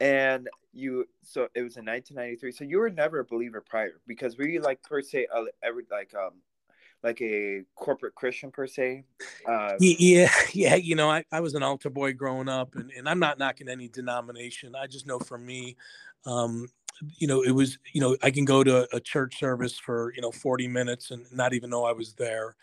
and 0.00 0.48
you 0.72 1.04
so 1.22 1.42
it 1.54 1.62
was 1.62 1.76
in 1.76 1.84
1993 1.84 2.52
so 2.52 2.64
you 2.64 2.78
were 2.78 2.90
never 2.90 3.20
a 3.20 3.24
believer 3.24 3.60
prior 3.60 3.92
because 4.06 4.38
were 4.38 4.48
you 4.48 4.60
like 4.60 4.82
per 4.82 5.02
se 5.02 5.26
uh, 5.34 5.44
every 5.62 5.84
like 5.90 6.12
um 6.14 6.32
like 7.02 7.20
a 7.22 7.62
corporate 7.76 8.14
christian 8.14 8.50
per 8.50 8.66
se? 8.66 9.04
Uh, 9.46 9.72
yeah 9.78 10.30
yeah 10.52 10.74
you 10.74 10.94
know 10.94 11.10
I, 11.10 11.24
I 11.32 11.40
was 11.40 11.54
an 11.54 11.62
altar 11.62 11.90
boy 11.90 12.12
growing 12.12 12.48
up 12.48 12.74
and, 12.76 12.90
and 12.90 13.08
i'm 13.08 13.18
not 13.18 13.38
knocking 13.38 13.68
any 13.68 13.88
denomination. 13.88 14.74
I 14.74 14.86
just 14.86 15.06
know 15.06 15.18
for 15.18 15.38
me 15.38 15.76
um 16.26 16.66
you 17.18 17.26
know, 17.26 17.42
it 17.42 17.52
was, 17.52 17.78
you 17.92 18.00
know, 18.00 18.16
I 18.22 18.30
can 18.30 18.44
go 18.44 18.62
to 18.62 18.88
a 18.94 19.00
church 19.00 19.38
service 19.38 19.78
for, 19.78 20.12
you 20.14 20.22
know, 20.22 20.30
40 20.30 20.68
minutes 20.68 21.10
and 21.10 21.24
not 21.32 21.54
even 21.54 21.70
know 21.70 21.84
I 21.84 21.92
was 21.92 22.14
there. 22.14 22.56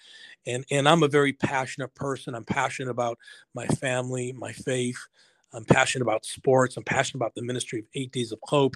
And 0.46 0.66
and 0.72 0.88
I'm 0.88 1.04
a 1.04 1.08
very 1.08 1.34
passionate 1.34 1.94
person. 1.96 2.36
I'm 2.36 2.46
passionate 2.46 2.92
about 2.92 3.18
my 3.54 3.68
family, 3.68 4.34
my 4.34 4.54
faith. 4.54 5.00
I'm 5.54 5.66
passionate 5.66 6.04
about 6.04 6.26
sports. 6.26 6.78
I'm 6.78 6.84
passionate 6.84 7.18
about 7.18 7.36
the 7.36 7.42
ministry 7.42 7.80
of 7.80 7.86
eight 7.96 8.12
days 8.12 8.32
of 8.32 8.40
hope. 8.44 8.76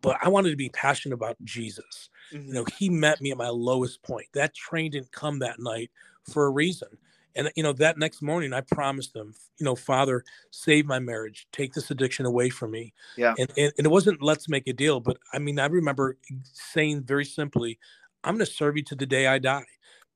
But 0.00 0.18
I 0.22 0.28
wanted 0.28 0.50
to 0.50 0.56
be 0.56 0.68
passionate 0.68 1.14
about 1.14 1.36
Jesus. 1.44 2.10
Mm-hmm. 2.32 2.48
You 2.48 2.54
know, 2.54 2.64
he 2.76 2.88
met 2.88 3.20
me 3.20 3.30
at 3.30 3.36
my 3.36 3.48
lowest 3.48 4.02
point. 4.02 4.26
That 4.34 4.54
train 4.54 4.92
didn't 4.92 5.12
come 5.12 5.40
that 5.40 5.58
night 5.58 5.90
for 6.24 6.46
a 6.46 6.50
reason. 6.50 6.88
And 7.36 7.50
you 7.56 7.62
know, 7.62 7.72
that 7.74 7.98
next 7.98 8.22
morning 8.22 8.52
I 8.52 8.60
promised 8.60 9.14
him, 9.14 9.34
you 9.58 9.64
know, 9.64 9.76
Father, 9.76 10.24
save 10.50 10.86
my 10.86 10.98
marriage, 10.98 11.46
take 11.52 11.72
this 11.72 11.90
addiction 11.90 12.26
away 12.26 12.50
from 12.50 12.70
me. 12.70 12.92
Yeah. 13.16 13.34
And 13.38 13.50
and, 13.56 13.72
and 13.76 13.86
it 13.86 13.90
wasn't 13.90 14.22
let's 14.22 14.48
make 14.48 14.66
a 14.66 14.72
deal, 14.72 15.00
but 15.00 15.18
I 15.32 15.38
mean, 15.38 15.58
I 15.58 15.66
remember 15.66 16.16
saying 16.52 17.04
very 17.04 17.24
simply, 17.24 17.78
I'm 18.24 18.34
gonna 18.34 18.46
serve 18.46 18.76
you 18.76 18.84
to 18.84 18.94
the 18.94 19.06
day 19.06 19.26
I 19.26 19.38
die. 19.38 19.64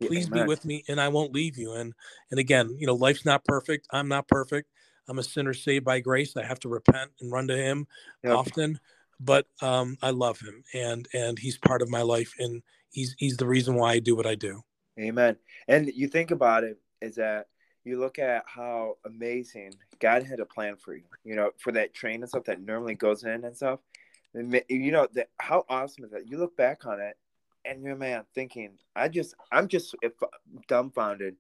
Please 0.01 0.27
Amen. 0.27 0.43
be 0.43 0.49
with 0.49 0.65
me 0.65 0.85
and 0.89 1.01
I 1.01 1.09
won't 1.09 1.33
leave 1.33 1.57
you. 1.57 1.73
And 1.75 1.93
and 2.31 2.41
again, 2.41 2.77
you 2.79 2.87
know, 2.87 2.95
life's 2.95 3.25
not 3.25 3.45
perfect. 3.45 3.87
I'm 3.93 4.09
not 4.09 4.29
perfect. 4.29 4.69
I'm 5.09 5.19
a 5.19 5.23
sinner 5.23 5.55
saved 5.55 5.85
by 5.85 6.01
grace. 6.01 6.37
I 6.37 6.45
have 6.45 6.61
to 6.61 6.69
repent 6.69 7.11
and 7.21 7.33
run 7.33 7.49
to 7.49 7.57
Him 7.57 7.87
yep. 8.23 8.35
often, 8.35 8.79
but 9.21 9.47
um, 9.61 9.97
I 10.03 10.11
love 10.11 10.41
Him, 10.41 10.63
and 10.75 11.09
and 11.13 11.39
He's 11.39 11.59
part 11.59 11.83
of 11.83 11.91
my 11.91 12.03
life, 12.03 12.33
and 12.39 12.63
He's 12.91 13.15
He's 13.19 13.37
the 13.37 13.47
reason 13.47 13.75
why 13.75 13.93
I 13.93 13.99
do 13.99 14.17
what 14.17 14.27
I 14.27 14.35
do. 14.35 14.63
Amen. 15.01 15.37
And 15.69 15.91
you 15.95 16.07
think 16.09 16.31
about 16.31 16.65
it, 16.65 16.79
is 17.03 17.17
that 17.17 17.49
you 17.85 17.99
look 17.99 18.19
at 18.19 18.45
how 18.47 18.97
amazing 19.05 19.75
God 19.99 20.23
had 20.23 20.41
a 20.41 20.47
plan 20.47 20.77
for 20.77 20.95
you. 20.95 21.03
You 21.25 21.37
know, 21.37 21.51
for 21.59 21.73
that 21.73 21.95
train 21.95 22.23
and 22.23 22.29
stuff 22.29 22.45
that 22.45 22.61
normally 22.61 22.95
goes 22.95 23.25
in 23.25 23.45
and 23.45 23.57
stuff. 23.57 23.81
And, 24.35 24.63
you 24.69 24.93
know 24.93 25.09
that 25.13 25.29
how 25.39 25.65
awesome 25.69 26.05
is 26.05 26.13
that? 26.13 26.29
You 26.29 26.39
look 26.39 26.57
back 26.57 26.87
on 26.87 27.01
it, 27.01 27.17
and 27.65 27.83
you're 27.83 27.97
man 27.97 28.25
thinking, 28.35 28.79
I 28.97 29.09
just 29.09 29.35
I'm 29.51 29.69
just 29.69 29.95
dumbfounded, 30.69 31.37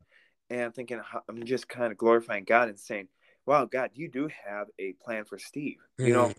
and 0.50 0.75
thinking 0.75 1.00
I'm 1.28 1.45
just 1.45 1.69
kind 1.69 1.90
of 1.90 1.97
glorifying 1.97 2.45
God 2.45 2.69
and 2.69 2.78
saying 2.78 3.09
wow, 3.47 3.64
God, 3.64 3.90
you 3.95 4.09
do 4.09 4.28
have 4.47 4.69
a 4.78 4.92
plan 5.04 5.25
for 5.25 5.38
Steve, 5.38 5.78
you 5.99 6.07
mm. 6.07 6.12
know, 6.12 6.33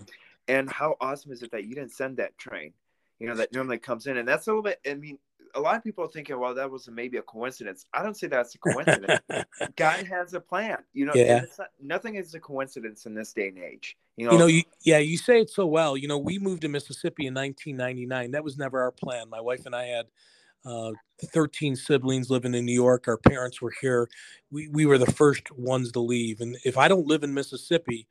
and 0.48 0.70
how 0.70 0.96
awesome 1.01 1.32
is 1.32 1.44
it 1.44 1.51
that 1.51 1.65
you 1.65 1.75
didn't 1.75 1.92
send 1.92 2.18
that 2.18 2.38
train, 2.38 2.74
you 3.20 3.27
know, 3.27 3.36
that 3.36 3.53
normally 3.53 3.77
comes 3.77 4.08
in, 4.08 4.18
and 4.18 4.27
that's 4.27 4.48
a 4.48 4.50
little 4.50 4.63
bit. 4.63 4.80
I 4.88 4.94
mean, 4.94 5.18
a 5.56 5.60
lot 5.60 5.76
of 5.76 5.84
people 5.84 6.04
are 6.04 6.10
thinking, 6.10 6.40
well, 6.40 6.54
that 6.54 6.70
was 6.70 6.90
maybe 6.90 7.18
a 7.18 7.22
coincidence. 7.22 7.86
I 7.94 8.04
don't 8.04 8.16
say 8.16 8.28
that's 8.28 8.56
a 8.56 8.58
coincidence. 8.58 9.22
God 9.76 10.08
has 10.08 10.34
a 10.34 10.40
plan, 10.40 10.78
you 10.94 11.06
know. 11.06 11.14
Yeah. 11.16 11.46
Not, 11.58 11.70
nothing 11.82 12.16
is 12.16 12.34
a 12.34 12.40
coincidence 12.40 13.06
in 13.06 13.14
this 13.14 13.34
day 13.34 13.50
and 13.50 13.58
age. 13.58 13.98
You 14.18 14.28
know, 14.28 14.32
you 14.34 14.40
know, 14.40 14.48
you, 14.48 14.64
yeah, 14.82 14.98
you 15.00 15.18
say 15.18 15.40
it 15.40 15.50
so 15.50 15.66
well. 15.66 15.96
You 15.98 16.08
know, 16.08 16.18
we 16.18 16.40
moved 16.40 16.62
to 16.62 16.70
Mississippi 16.70 17.28
in 17.28 17.34
1999. 17.34 18.32
That 18.32 18.44
was 18.44 18.58
never 18.58 18.82
our 18.82 18.92
plan. 18.92 19.30
My 19.30 19.42
wife 19.42 19.66
and 19.66 19.76
I 19.76 19.86
had 19.86 20.06
uh, 20.66 20.92
13 21.24 21.76
siblings 21.76 22.30
living 22.30 22.54
in 22.54 22.66
New 22.66 22.74
York. 22.74 23.08
Our 23.08 23.18
parents 23.18 23.62
were 23.62 23.74
here. 23.82 24.10
We, 24.52 24.68
we 24.70 24.86
were 24.86 24.98
the 24.98 25.12
first 25.12 25.52
ones 25.52 25.92
to 25.94 26.00
leave. 26.00 26.42
And 26.42 26.58
if 26.64 26.78
I 26.78 26.88
don't 26.88 27.08
live 27.08 27.24
in 27.24 27.34
Mississippi, 27.34 28.08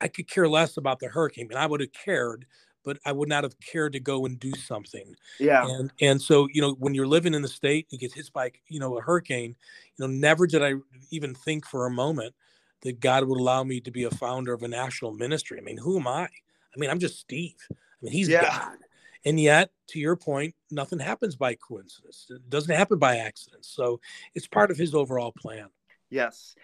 I 0.00 0.08
could 0.08 0.28
care 0.28 0.48
less 0.48 0.76
about 0.76 0.98
the 0.98 1.08
hurricane. 1.08 1.46
I 1.46 1.48
mean, 1.48 1.58
I 1.58 1.66
would 1.66 1.80
have 1.80 1.92
cared, 1.92 2.46
but 2.86 2.98
I 3.04 3.10
would 3.10 3.28
not 3.28 3.42
have 3.42 3.58
cared 3.58 3.92
to 3.94 4.00
go 4.00 4.24
and 4.24 4.38
do 4.38 4.52
something. 4.52 5.16
Yeah. 5.38 5.66
And 5.68 5.92
and 6.00 6.22
so 6.22 6.46
you 6.52 6.62
know 6.62 6.72
when 6.78 6.94
you're 6.94 7.06
living 7.06 7.34
in 7.34 7.42
the 7.42 7.48
state, 7.48 7.88
you 7.90 7.98
get 7.98 8.14
hit 8.14 8.32
by 8.32 8.52
you 8.68 8.80
know 8.80 8.96
a 8.96 9.02
hurricane. 9.02 9.56
You 9.96 10.06
know, 10.06 10.12
never 10.12 10.46
did 10.46 10.62
I 10.62 10.74
even 11.10 11.34
think 11.34 11.66
for 11.66 11.84
a 11.84 11.90
moment 11.90 12.34
that 12.82 13.00
God 13.00 13.24
would 13.24 13.40
allow 13.40 13.64
me 13.64 13.80
to 13.80 13.90
be 13.90 14.04
a 14.04 14.10
founder 14.10 14.52
of 14.52 14.62
a 14.62 14.68
national 14.68 15.12
ministry. 15.12 15.58
I 15.58 15.62
mean, 15.62 15.78
who 15.78 15.98
am 15.98 16.06
I? 16.06 16.22
I 16.22 16.78
mean, 16.78 16.88
I'm 16.88 17.00
just 17.00 17.18
Steve. 17.18 17.56
I 17.70 17.74
mean, 18.00 18.12
he's 18.12 18.28
yeah. 18.28 18.42
God. 18.42 18.78
And 19.24 19.40
yet, 19.40 19.70
to 19.88 19.98
your 19.98 20.14
point, 20.14 20.54
nothing 20.70 21.00
happens 21.00 21.34
by 21.34 21.56
coincidence. 21.56 22.28
It 22.30 22.48
doesn't 22.48 22.72
happen 22.74 22.98
by 22.98 23.16
accident. 23.16 23.64
So 23.64 24.00
it's 24.36 24.46
part 24.46 24.70
of 24.70 24.78
his 24.78 24.94
overall 24.94 25.32
plan. 25.32 25.66
Yes. 26.10 26.54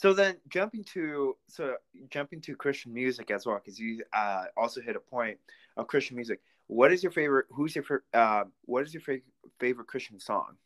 So 0.00 0.14
then 0.14 0.36
jumping 0.48 0.82
to 0.94 1.36
so 1.46 1.74
jumping 2.08 2.40
to 2.42 2.56
Christian 2.56 2.94
music 2.94 3.30
as 3.30 3.44
well, 3.44 3.60
because 3.62 3.78
you 3.78 4.02
uh, 4.14 4.44
also 4.56 4.80
hit 4.80 4.96
a 4.96 5.00
point 5.00 5.36
of 5.76 5.88
Christian 5.88 6.16
music. 6.16 6.40
What 6.68 6.90
is 6.90 7.02
your 7.02 7.12
favorite? 7.12 7.44
Who's 7.50 7.76
your 7.76 7.84
uh, 8.14 8.44
what 8.64 8.82
is 8.84 8.94
your 8.94 9.02
favorite 9.02 9.24
favorite 9.58 9.88
Christian 9.88 10.18
song? 10.18 10.56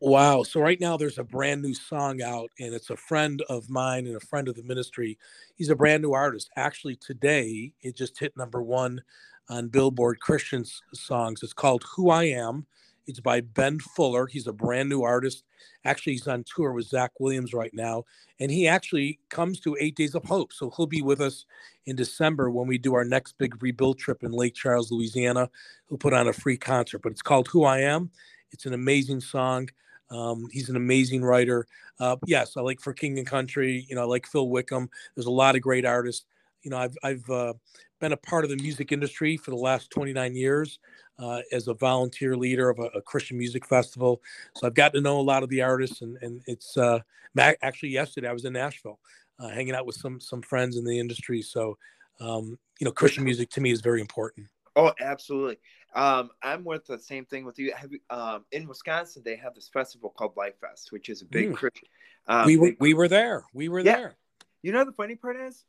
Wow. 0.00 0.42
So 0.42 0.60
right 0.60 0.78
now 0.78 0.98
there's 0.98 1.18
a 1.18 1.24
brand 1.24 1.62
new 1.62 1.72
song 1.72 2.20
out, 2.20 2.50
and 2.60 2.74
it's 2.74 2.90
a 2.90 2.96
friend 2.96 3.42
of 3.48 3.70
mine 3.70 4.06
and 4.06 4.16
a 4.16 4.20
friend 4.20 4.48
of 4.48 4.54
the 4.54 4.62
ministry. 4.62 5.16
He's 5.54 5.70
a 5.70 5.74
brand 5.74 6.02
new 6.02 6.12
artist. 6.12 6.50
Actually, 6.56 6.96
today 6.96 7.72
it 7.80 7.96
just 7.96 8.18
hit 8.18 8.36
number 8.36 8.62
one 8.62 9.02
on 9.48 9.68
Billboard 9.68 10.20
Christian 10.20 10.66
songs. 10.92 11.42
It's 11.42 11.54
called 11.54 11.84
Who 11.96 12.10
I 12.10 12.24
Am. 12.24 12.66
It's 13.06 13.20
by 13.20 13.40
Ben 13.40 13.78
Fuller. 13.78 14.26
He's 14.26 14.46
a 14.46 14.52
brand 14.52 14.88
new 14.88 15.02
artist. 15.02 15.44
Actually, 15.84 16.14
he's 16.14 16.26
on 16.26 16.44
tour 16.44 16.72
with 16.72 16.88
Zach 16.88 17.12
Williams 17.20 17.54
right 17.54 17.72
now. 17.72 18.04
And 18.40 18.50
he 18.50 18.66
actually 18.66 19.20
comes 19.28 19.60
to 19.60 19.76
Eight 19.80 19.96
Days 19.96 20.14
of 20.14 20.24
Hope. 20.24 20.52
So 20.52 20.72
he'll 20.76 20.86
be 20.86 21.02
with 21.02 21.20
us 21.20 21.46
in 21.86 21.96
December 21.96 22.50
when 22.50 22.66
we 22.66 22.78
do 22.78 22.94
our 22.94 23.04
next 23.04 23.38
big 23.38 23.62
rebuild 23.62 23.98
trip 23.98 24.24
in 24.24 24.32
Lake 24.32 24.54
Charles, 24.54 24.90
Louisiana. 24.90 25.48
He'll 25.88 25.98
put 25.98 26.12
on 26.12 26.28
a 26.28 26.32
free 26.32 26.56
concert, 26.56 26.98
but 26.98 27.12
it's 27.12 27.22
called 27.22 27.48
Who 27.48 27.64
I 27.64 27.78
Am. 27.80 28.10
It's 28.50 28.66
an 28.66 28.74
amazing 28.74 29.20
song. 29.20 29.68
Um, 30.10 30.48
he's 30.52 30.68
an 30.68 30.76
amazing 30.76 31.22
writer. 31.22 31.66
Uh, 31.98 32.16
yes, 32.26 32.56
I 32.56 32.60
like 32.60 32.80
For 32.80 32.92
King 32.92 33.18
and 33.18 33.26
Country. 33.26 33.86
You 33.88 33.96
know, 33.96 34.02
I 34.02 34.06
like 34.06 34.26
Phil 34.26 34.48
Wickham. 34.48 34.88
There's 35.14 35.26
a 35.26 35.30
lot 35.30 35.56
of 35.56 35.62
great 35.62 35.84
artists. 35.84 36.26
You 36.66 36.70
know, 36.70 36.78
I've, 36.78 36.96
I've 37.04 37.30
uh, 37.30 37.52
been 38.00 38.10
a 38.10 38.16
part 38.16 38.42
of 38.42 38.50
the 38.50 38.56
music 38.56 38.90
industry 38.90 39.36
for 39.36 39.52
the 39.52 39.56
last 39.56 39.88
29 39.90 40.34
years 40.34 40.80
uh, 41.16 41.42
as 41.52 41.68
a 41.68 41.74
volunteer 41.74 42.36
leader 42.36 42.68
of 42.68 42.80
a, 42.80 42.86
a, 42.86 43.00
Christian 43.00 43.38
music 43.38 43.64
festival. 43.64 44.20
So 44.56 44.66
I've 44.66 44.74
got 44.74 44.92
to 44.94 45.00
know 45.00 45.20
a 45.20 45.22
lot 45.22 45.44
of 45.44 45.48
the 45.48 45.62
artists, 45.62 46.02
and, 46.02 46.18
and 46.22 46.42
it's 46.46 46.76
uh, 46.76 46.98
actually 47.38 47.90
yesterday 47.90 48.28
I 48.28 48.32
was 48.32 48.44
in 48.44 48.54
Nashville 48.54 48.98
uh, 49.38 49.46
hanging 49.46 49.76
out 49.76 49.86
with 49.86 49.94
some 49.94 50.18
some 50.18 50.42
friends 50.42 50.76
in 50.76 50.84
the 50.84 50.98
industry. 50.98 51.40
So 51.40 51.78
um, 52.18 52.58
you 52.80 52.84
know, 52.84 52.90
Christian 52.90 53.22
music 53.22 53.48
to 53.50 53.60
me 53.60 53.70
is 53.70 53.80
very 53.80 54.00
important. 54.00 54.48
Oh, 54.74 54.92
absolutely. 55.00 55.58
Um, 55.94 56.30
I'm 56.42 56.64
with 56.64 56.84
the 56.84 56.98
same 56.98 57.26
thing 57.26 57.44
with 57.44 57.60
you. 57.60 57.72
Have, 57.76 57.90
um, 58.10 58.44
in 58.50 58.66
Wisconsin, 58.66 59.22
they 59.24 59.36
have 59.36 59.54
this 59.54 59.68
festival 59.68 60.12
called 60.18 60.36
Life 60.36 60.58
Fest, 60.60 60.90
which 60.90 61.10
is 61.10 61.22
a 61.22 61.26
big 61.26 61.52
mm. 61.52 61.54
Christian. 61.54 61.86
Um, 62.26 62.44
we 62.44 62.56
were, 62.56 62.72
we 62.80 62.92
were 62.92 63.06
there. 63.06 63.44
We 63.54 63.68
were 63.68 63.80
yeah. 63.80 63.96
there. 63.96 64.16
You 64.62 64.72
know 64.72 64.84
the 64.84 64.90
funny 64.90 65.14
part 65.14 65.36
is, 65.36 65.64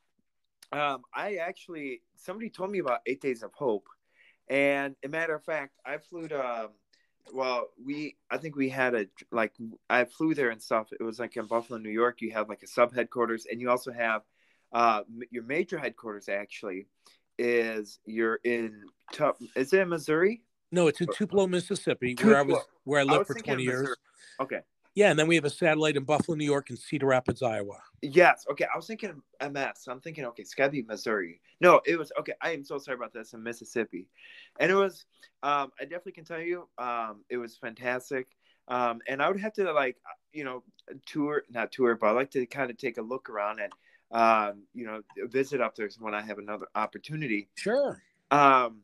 um, 0.71 1.01
I 1.13 1.35
actually 1.35 2.01
somebody 2.15 2.49
told 2.49 2.71
me 2.71 2.79
about 2.79 2.99
Eight 3.05 3.21
Days 3.21 3.43
of 3.43 3.53
Hope, 3.53 3.87
and 4.49 4.95
a 5.03 5.07
matter 5.07 5.35
of 5.35 5.43
fact, 5.43 5.73
I 5.85 5.97
flew 5.97 6.27
to. 6.27 6.45
Um, 6.45 6.69
well, 7.33 7.67
we 7.83 8.15
I 8.31 8.37
think 8.37 8.55
we 8.55 8.69
had 8.69 8.95
a 8.95 9.07
like 9.31 9.53
I 9.89 10.05
flew 10.05 10.33
there 10.33 10.49
and 10.49 10.61
stuff. 10.61 10.87
It 10.97 11.03
was 11.03 11.19
like 11.19 11.35
in 11.35 11.45
Buffalo, 11.45 11.77
New 11.77 11.89
York. 11.89 12.21
You 12.21 12.31
have 12.31 12.49
like 12.49 12.63
a 12.63 12.67
sub 12.67 12.93
headquarters, 12.93 13.45
and 13.49 13.59
you 13.59 13.69
also 13.69 13.91
have 13.91 14.21
uh, 14.71 15.01
your 15.29 15.43
major 15.43 15.77
headquarters. 15.77 16.29
Actually, 16.29 16.87
is 17.37 17.99
you're 18.05 18.39
in. 18.43 18.83
Tup 19.13 19.37
is 19.55 19.73
it 19.73 19.81
in 19.81 19.89
Missouri? 19.89 20.41
No, 20.71 20.87
it's 20.87 20.99
in 20.99 21.07
Tupelo, 21.13 21.47
Mississippi, 21.47 22.15
Tupelo. 22.15 22.33
where 22.33 22.39
I 22.39 22.43
was 22.43 22.65
where 22.83 22.99
I 23.01 23.03
lived 23.03 23.21
I 23.21 23.33
for 23.33 23.39
twenty 23.39 23.63
years. 23.63 23.95
Okay. 24.39 24.61
Yeah, 24.97 25.11
and 25.11 25.19
then 25.19 25.27
we 25.27 25.35
have 25.35 25.45
a 25.45 25.49
satellite 25.51 25.95
in 25.95 26.05
Buffalo, 26.05 26.35
New 26.35 26.43
York, 26.43 26.71
and 26.71 26.79
Cedar 26.79 27.05
Rapids, 27.05 27.43
Iowa. 27.43 27.77
Yes. 28.01 28.47
Okay. 28.49 28.65
I 28.65 28.75
was 28.75 28.87
thinking 28.87 29.21
MS. 29.39 29.87
I'm 29.87 30.01
thinking, 30.01 30.25
okay, 30.25 30.41
it's 30.41 30.55
gotta 30.55 30.71
be 30.71 30.81
Missouri. 30.81 31.39
No, 31.61 31.81
it 31.85 31.99
was 31.99 32.11
okay. 32.19 32.33
I 32.41 32.49
am 32.53 32.63
so 32.63 32.79
sorry 32.79 32.95
about 32.95 33.13
this 33.13 33.33
in 33.33 33.43
Mississippi, 33.43 34.07
and 34.59 34.71
it 34.71 34.73
was. 34.73 35.05
Um, 35.43 35.71
I 35.79 35.83
definitely 35.83 36.13
can 36.13 36.25
tell 36.25 36.41
you, 36.41 36.67
um, 36.79 37.23
it 37.29 37.37
was 37.37 37.55
fantastic. 37.55 38.29
Um, 38.69 39.01
and 39.07 39.21
I 39.21 39.29
would 39.29 39.39
have 39.39 39.53
to 39.53 39.71
like, 39.71 39.97
you 40.33 40.43
know, 40.43 40.63
tour, 41.05 41.43
not 41.51 41.71
tour, 41.71 41.93
but 41.93 42.07
I 42.07 42.11
like 42.13 42.31
to 42.31 42.47
kind 42.47 42.71
of 42.71 42.77
take 42.77 42.97
a 42.97 43.03
look 43.03 43.29
around 43.29 43.59
and, 43.59 43.71
um, 44.09 44.63
you 44.73 44.87
know, 44.87 45.03
visit 45.27 45.61
up 45.61 45.75
there 45.75 45.87
when 45.99 46.15
I 46.15 46.21
have 46.23 46.39
another 46.39 46.65
opportunity. 46.73 47.49
Sure. 47.53 48.01
Um, 48.31 48.81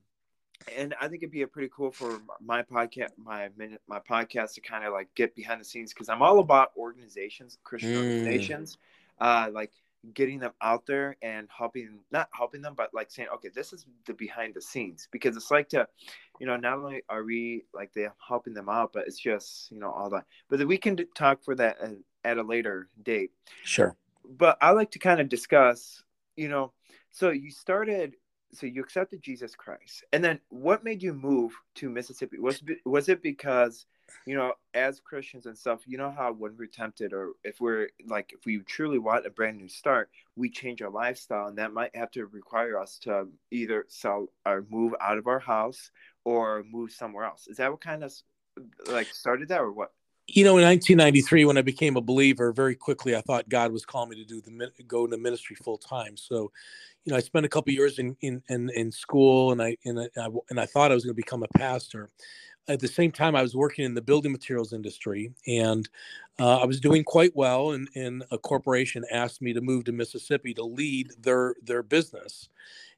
and 0.75 0.95
I 1.00 1.07
think 1.07 1.24
it'd 1.24 1.31
be 1.31 1.41
a 1.41 1.48
pretty 1.48 1.69
cool 1.75 1.91
for 1.91 2.22
my 2.41 2.63
podcast, 2.63 3.12
my 3.17 3.50
minute, 3.57 3.81
my 3.88 4.00
podcast 4.00 4.53
to 4.55 4.62
kind 4.62 4.86
of 4.86 4.93
like 4.93 5.13
get 5.15 5.36
behind 5.36 5.62
the 5.62 5.65
scenes 5.65 5.93
because 5.93 6.10
I'm 6.10 6.22
all 6.22 6.39
about 6.39 6.72
organizations, 6.77 7.57
Christian 7.63 7.91
mm. 7.91 7.98
organizations, 7.98 8.77
uh, 9.19 9.50
like 9.51 9.72
getting 10.13 10.39
them 10.39 10.51
out 10.62 10.86
there 10.86 11.15
and 11.22 11.48
helping, 11.55 12.00
not 12.12 12.27
helping 12.33 12.62
them, 12.62 12.74
but 12.75 12.93
like 12.93 13.10
saying, 13.12 13.29
okay, 13.36 13.50
this 13.53 13.74
is 13.74 13.86
the 14.05 14.13
behind 14.13 14.53
the 14.53 14.62
scenes 14.62 15.07
because 15.12 15.36
it's 15.36 15.51
like 15.51 15.69
to, 15.69 15.88
you 16.39 16.48
know, 16.48 16.57
not 16.57 16.77
only 16.77 17.03
are 17.10 17.24
we 17.24 17.63
like 17.74 17.93
they 17.93 18.07
helping 18.25 18.53
them 18.53 18.69
out, 18.69 18.91
but 18.93 19.07
it's 19.07 19.19
just 19.19 19.72
you 19.72 19.79
know 19.79 19.91
all 19.91 20.10
that. 20.10 20.25
But 20.50 20.65
we 20.65 20.77
can 20.77 20.98
talk 21.15 21.43
for 21.43 21.55
that 21.55 21.79
at, 21.81 21.91
at 22.24 22.38
a 22.38 22.43
later 22.43 22.89
date. 23.03 23.31
Sure. 23.63 23.95
But 24.25 24.57
I 24.62 24.72
like 24.72 24.91
to 24.91 25.00
kind 25.00 25.19
of 25.19 25.27
discuss, 25.27 26.01
you 26.38 26.48
know, 26.48 26.72
so 27.12 27.29
you 27.29 27.51
started 27.51 28.15
so 28.53 28.65
you 28.65 28.81
accepted 28.81 29.22
Jesus 29.22 29.55
Christ, 29.55 30.03
and 30.13 30.24
then 30.24 30.39
what 30.50 30.83
made 30.83 31.01
you 31.01 31.13
move 31.13 31.53
to 31.75 31.89
Mississippi? 31.89 32.39
Was 32.39 32.63
was 32.86 33.10
it 33.10 33.22
because 33.22 33.86
you 34.25 34.36
know, 34.36 34.53
as 34.74 35.00
Christians 35.00 35.45
and 35.45 35.57
stuff, 35.57 35.81
you 35.86 35.98
know 35.98 36.12
how 36.12 36.31
when 36.33 36.55
we're 36.57 36.67
tempted, 36.67 37.13
or 37.13 37.33
if 37.43 37.60
we're 37.60 37.89
like, 38.05 38.33
if 38.33 38.45
we 38.45 38.60
truly 38.60 39.00
want 39.00 39.25
a 39.25 39.29
brand 39.29 39.57
new 39.57 39.67
start, 39.67 40.10
we 40.36 40.50
change 40.50 40.81
our 40.81 40.89
lifestyle, 40.89 41.48
and 41.48 41.57
that 41.57 41.74
might 41.74 41.95
have 41.95 42.12
to 42.12 42.25
require 42.27 42.79
us 42.79 42.98
to 43.00 43.27
either 43.51 43.86
sell 43.89 44.27
or 44.45 44.65
move 44.69 44.93
out 45.01 45.17
of 45.17 45.27
our 45.27 45.39
house 45.39 45.91
or 46.24 46.63
move 46.69 46.91
somewhere 46.91 47.25
else. 47.25 47.48
Is 47.48 47.57
that 47.57 47.72
what 47.72 47.81
kind 47.81 48.03
of 48.03 48.13
like 48.88 49.07
started 49.07 49.50
that, 49.50 49.62
or 49.62 49.72
what? 49.72 49.91
you 50.27 50.43
know, 50.45 50.57
in 50.57 50.63
1993, 50.63 51.45
when 51.45 51.57
I 51.57 51.62
became 51.62 51.98
a 51.98 52.01
believer, 52.01 52.53
very 52.53 52.75
quickly 52.75 53.15
I 53.15 53.22
thought 53.22 53.50
God 53.50 53.74
was 53.74 53.86
calling 53.86 54.10
me 54.10 54.15
to 54.15 54.25
do 54.25 54.41
the 54.41 54.72
go 54.88 55.05
into 55.05 55.17
ministry 55.17 55.55
full 55.55 55.77
time. 55.77 56.15
So, 56.15 56.51
you 57.05 57.12
know, 57.12 57.17
I 57.17 57.22
spent 57.22 57.45
a 57.45 57.50
couple 57.50 57.74
years 57.74 58.00
in, 58.00 58.15
in 58.22 58.41
in 58.50 58.69
in 58.72 58.91
school, 58.91 59.51
and 59.51 59.62
I 59.62 59.77
and 59.86 60.00
I, 60.00 60.27
and 60.50 60.60
I 60.60 60.65
thought 60.65 60.91
I 60.91 60.95
was 60.95 61.03
going 61.03 61.15
to 61.15 61.22
become 61.22 61.43
a 61.43 61.57
pastor. 61.57 62.10
At 62.69 62.79
the 62.79 62.88
same 62.88 63.12
time, 63.12 63.36
I 63.36 63.41
was 63.41 63.55
working 63.55 63.83
in 63.83 63.93
the 63.93 64.01
building 64.01 64.31
materials 64.31 64.72
industry, 64.72 65.33
and 65.48 65.89
uh, 66.39 66.60
I 66.60 66.65
was 66.65 66.79
doing 66.79 67.03
quite 67.03 67.36
well. 67.36 67.72
And, 67.72 67.89
and 67.95 68.24
a 68.31 68.38
corporation 68.38 69.03
asked 69.12 69.41
me 69.41 69.51
to 69.51 69.60
move 69.60 69.83
to 69.86 69.91
Mississippi 69.91 70.53
to 70.53 70.63
lead 70.63 71.12
their 71.19 71.55
their 71.62 71.83
business, 71.83 72.48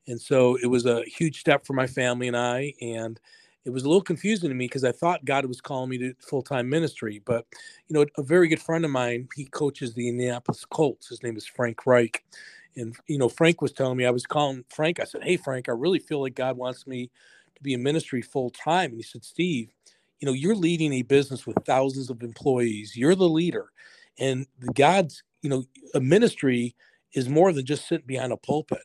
and 0.08 0.22
so 0.22 0.56
it 0.62 0.68
was 0.68 0.86
a 0.86 1.04
huge 1.06 1.40
step 1.40 1.66
for 1.66 1.74
my 1.74 1.88
family 1.88 2.28
and 2.28 2.38
I. 2.38 2.74
And 2.82 3.20
it 3.66 3.72
was 3.72 3.84
a 3.84 3.88
little 3.88 4.04
confusing 4.04 4.50
to 4.50 4.56
me 4.56 4.66
because 4.66 4.84
I 4.84 4.92
thought 4.92 5.26
God 5.26 5.46
was 5.48 5.60
calling 5.60 5.90
me 5.90 5.98
to 5.98 6.14
full 6.20 6.44
time 6.44 6.70
ministry. 6.70 7.22
But 7.26 7.46
you 7.88 7.96
know, 7.96 8.06
a 8.18 8.24
very 8.24 8.48
good 8.48 8.62
friend 8.62 8.86
of 8.86 8.92
mine, 8.92 9.28
he 9.36 9.46
coaches 9.46 9.94
the 9.96 10.08
Indianapolis 10.08 10.64
Colts. 10.66 11.08
His 11.08 11.24
name 11.24 11.36
is 11.36 11.48
Frank 11.48 11.88
Reich, 11.88 12.24
and 12.76 12.96
you 13.08 13.18
know, 13.18 13.30
Frank 13.30 13.62
was 13.62 13.72
telling 13.72 13.98
me 13.98 14.06
I 14.06 14.12
was 14.12 14.26
calling 14.26 14.64
Frank. 14.70 15.00
I 15.00 15.06
said, 15.06 15.24
"Hey, 15.24 15.38
Frank, 15.38 15.70
I 15.70 15.74
really 15.74 16.00
feel 16.00 16.22
like 16.22 16.36
God 16.36 16.58
wants 16.58 16.88
me 16.88 17.10
to 17.56 17.64
be 17.64 17.74
in 17.74 17.84
ministry 17.84 18.22
full 18.22 18.50
time." 18.50 18.92
And 18.92 18.98
he 19.00 19.04
said, 19.04 19.24
"Steve, 19.24 19.70
you 20.20 20.26
know, 20.26 20.34
you're 20.34 20.56
leading 20.56 20.94
a 20.94 21.02
business 21.04 21.48
with 21.48 21.58
thousands 21.66 22.10
of 22.10 22.24
employees. 22.24 22.96
You're 22.96 23.16
the 23.16 23.30
leader, 23.30 23.72
and 24.20 24.48
God's, 24.74 25.24
you 25.42 25.50
know, 25.50 25.64
a 25.94 26.00
ministry." 26.00 26.76
is 27.14 27.30
more 27.30 27.52
than 27.54 27.66
just 27.66 27.88
sitting 27.88 28.06
behind 28.06 28.34
a 28.34 28.38
pulpit. 28.38 28.82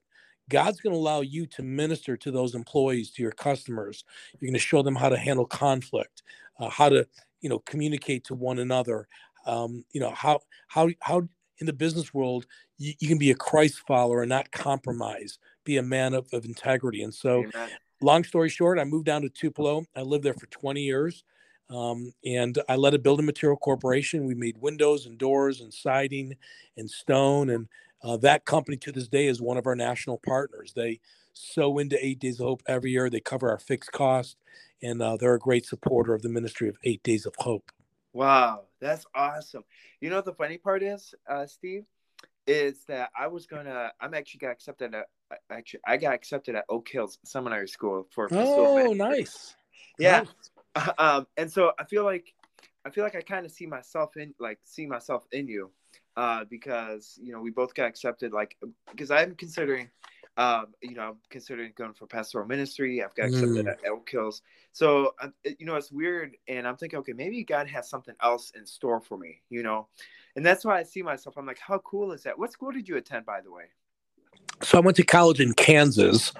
God's 0.48 0.80
going 0.80 0.92
to 0.92 0.98
allow 0.98 1.20
you 1.20 1.46
to 1.46 1.62
minister 1.62 2.16
to 2.16 2.30
those 2.30 2.54
employees, 2.54 3.10
to 3.12 3.22
your 3.22 3.32
customers. 3.32 4.04
You're 4.38 4.48
going 4.48 4.54
to 4.54 4.58
show 4.58 4.82
them 4.82 4.96
how 4.96 5.08
to 5.08 5.16
handle 5.16 5.46
conflict, 5.46 6.22
uh, 6.58 6.70
how 6.70 6.88
to, 6.88 7.06
you 7.40 7.48
know, 7.48 7.60
communicate 7.60 8.24
to 8.24 8.34
one 8.34 8.58
another. 8.58 9.06
Um, 9.46 9.84
you 9.92 10.00
know 10.00 10.10
how 10.10 10.40
how 10.68 10.88
how 11.00 11.28
in 11.58 11.66
the 11.66 11.72
business 11.72 12.12
world 12.12 12.46
you, 12.80 12.94
you, 12.98 13.08
can 13.08 13.18
be 13.18 13.30
a 13.30 13.36
Christ 13.36 13.82
follower 13.86 14.22
and 14.22 14.28
not 14.28 14.50
compromise, 14.50 15.38
be 15.64 15.76
a 15.76 15.82
man 15.82 16.14
of, 16.14 16.26
of 16.32 16.44
integrity. 16.44 17.02
And 17.02 17.14
so, 17.14 17.44
Amen. 17.44 17.70
long 18.00 18.24
story 18.24 18.48
short, 18.48 18.78
I 18.78 18.84
moved 18.84 19.06
down 19.06 19.22
to 19.22 19.28
Tupelo. 19.28 19.84
I 19.94 20.02
lived 20.02 20.24
there 20.24 20.34
for 20.34 20.46
20 20.46 20.80
years. 20.80 21.24
Um, 21.68 22.12
and 22.24 22.58
I 22.68 22.74
led 22.74 22.94
a 22.94 22.98
building 22.98 23.26
material 23.26 23.56
corporation. 23.56 24.26
We 24.26 24.34
made 24.34 24.56
windows 24.58 25.06
and 25.06 25.16
doors 25.16 25.60
and 25.60 25.72
siding 25.72 26.34
and 26.76 26.90
stone 26.90 27.50
and 27.50 27.68
uh, 28.02 28.16
that 28.18 28.44
company 28.44 28.76
to 28.78 28.92
this 28.92 29.08
day 29.08 29.26
is 29.26 29.40
one 29.40 29.56
of 29.56 29.66
our 29.66 29.76
national 29.76 30.18
partners. 30.18 30.72
They 30.74 31.00
sow 31.34 31.78
into 31.78 32.02
Eight 32.04 32.18
Days 32.18 32.40
of 32.40 32.46
Hope 32.46 32.62
every 32.66 32.92
year. 32.92 33.10
They 33.10 33.20
cover 33.20 33.50
our 33.50 33.58
fixed 33.58 33.92
cost, 33.92 34.36
and 34.82 35.02
uh, 35.02 35.16
they're 35.16 35.34
a 35.34 35.38
great 35.38 35.66
supporter 35.66 36.14
of 36.14 36.22
the 36.22 36.28
ministry 36.28 36.68
of 36.68 36.78
Eight 36.84 37.02
Days 37.02 37.26
of 37.26 37.34
Hope. 37.38 37.70
Wow, 38.12 38.64
that's 38.80 39.04
awesome. 39.14 39.64
You 40.00 40.10
know 40.10 40.16
what 40.16 40.24
the 40.24 40.32
funny 40.32 40.58
part 40.58 40.82
is, 40.82 41.14
uh, 41.28 41.46
Steve, 41.46 41.84
is 42.50 42.84
that 42.88 43.10
I 43.18 43.28
was 43.28 43.46
gonna. 43.46 43.92
I'm 44.00 44.12
actually 44.14 44.38
got 44.38 44.50
accepted 44.50 44.94
at. 44.94 45.06
Actually, 45.50 45.80
I 45.86 45.96
got 45.96 46.14
accepted 46.14 46.56
at 46.56 46.64
Oak 46.68 46.88
Hills 46.88 47.18
Seminary 47.24 47.68
School 47.68 48.08
for. 48.12 48.28
Oh, 48.32 48.92
nice. 48.92 49.54
Yeah, 49.98 50.24
nice. 50.76 50.90
um, 50.98 51.26
and 51.36 51.50
so 51.50 51.72
I 51.78 51.84
feel 51.84 52.04
like 52.04 52.34
I 52.84 52.90
feel 52.90 53.04
like 53.04 53.14
I 53.14 53.20
kind 53.20 53.46
of 53.46 53.52
see 53.52 53.66
myself 53.66 54.16
in 54.16 54.34
like 54.40 54.58
see 54.64 54.86
myself 54.86 55.24
in 55.30 55.46
you 55.46 55.70
uh, 56.16 56.44
because 56.50 57.18
you 57.22 57.32
know 57.32 57.40
we 57.40 57.50
both 57.50 57.72
got 57.74 57.86
accepted. 57.86 58.32
Like 58.32 58.56
because 58.90 59.12
I'm 59.12 59.36
considering, 59.36 59.88
um, 60.36 60.66
you 60.80 60.94
know, 60.94 61.02
I'm 61.02 61.16
considering 61.28 61.72
going 61.76 61.92
for 61.92 62.06
pastoral 62.06 62.46
ministry. 62.46 63.02
I've 63.02 63.14
got 63.14 63.26
accepted 63.26 63.66
mm. 63.66 63.70
at 63.70 63.78
Oak 63.86 64.08
Hills. 64.08 64.42
So 64.72 65.14
uh, 65.20 65.28
you 65.58 65.66
know, 65.66 65.76
it's 65.76 65.92
weird, 65.92 66.36
and 66.48 66.66
I'm 66.66 66.76
thinking, 66.76 66.98
okay, 67.00 67.12
maybe 67.12 67.44
God 67.44 67.68
has 67.68 67.88
something 67.88 68.14
else 68.22 68.52
in 68.54 68.66
store 68.66 69.00
for 69.00 69.18
me. 69.18 69.42
You 69.50 69.62
know, 69.62 69.88
and 70.36 70.44
that's 70.44 70.64
why 70.64 70.78
I 70.78 70.82
see 70.84 71.02
myself. 71.02 71.36
I'm 71.36 71.46
like, 71.46 71.58
how 71.58 71.78
cool 71.78 72.12
is 72.12 72.22
that? 72.22 72.38
What 72.38 72.52
school 72.52 72.70
did 72.70 72.88
you 72.88 72.96
attend, 72.96 73.26
by 73.26 73.40
the 73.40 73.52
way? 73.52 73.64
So 74.62 74.76
I 74.76 74.80
went 74.82 74.96
to 74.98 75.04
college 75.04 75.40
in 75.40 75.54
Kansas. 75.54 76.32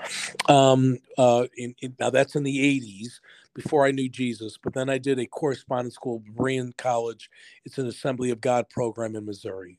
Um, 0.49 0.99
uh, 1.17 1.47
in, 1.57 1.75
in, 1.81 1.97
now 1.99 2.11
that's 2.11 2.37
in 2.37 2.43
the 2.43 2.81
80s 2.81 3.21
before 3.55 3.87
I 3.87 3.93
knew 3.93 4.09
Jesus. 4.09 4.59
But 4.63 4.75
then 4.75 4.91
I 4.91 4.99
did 4.99 5.19
a 5.19 5.27
correspondence 5.27 5.95
school, 5.95 6.23
Berean 6.35 6.77
College. 6.77 7.31
It's 7.65 7.79
an 7.79 7.87
Assembly 7.87 8.31
of 8.31 8.41
God 8.41 8.69
program 8.69 9.17
in 9.17 9.25
Missouri. 9.25 9.79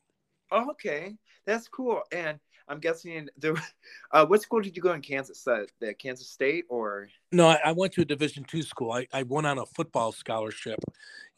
Oh, 0.50 0.70
okay, 0.72 1.16
that's 1.46 1.68
cool. 1.68 2.02
And 2.10 2.38
I'm 2.68 2.80
guessing 2.80 3.28
the 3.38 3.60
uh, 4.12 4.26
what 4.26 4.42
school 4.42 4.60
did 4.60 4.76
you 4.76 4.82
go 4.82 4.92
in 4.92 5.02
Kansas? 5.02 5.46
Uh, 5.46 5.64
the 5.80 5.94
Kansas 5.94 6.28
State 6.28 6.64
or? 6.68 7.08
No, 7.30 7.48
I, 7.48 7.58
I 7.66 7.72
went 7.72 7.92
to 7.94 8.02
a 8.02 8.04
Division 8.04 8.44
two 8.44 8.62
school. 8.62 8.92
I, 8.92 9.06
I 9.12 9.22
went 9.22 9.46
on 9.46 9.58
a 9.58 9.66
football 9.66 10.12
scholarship, 10.12 10.80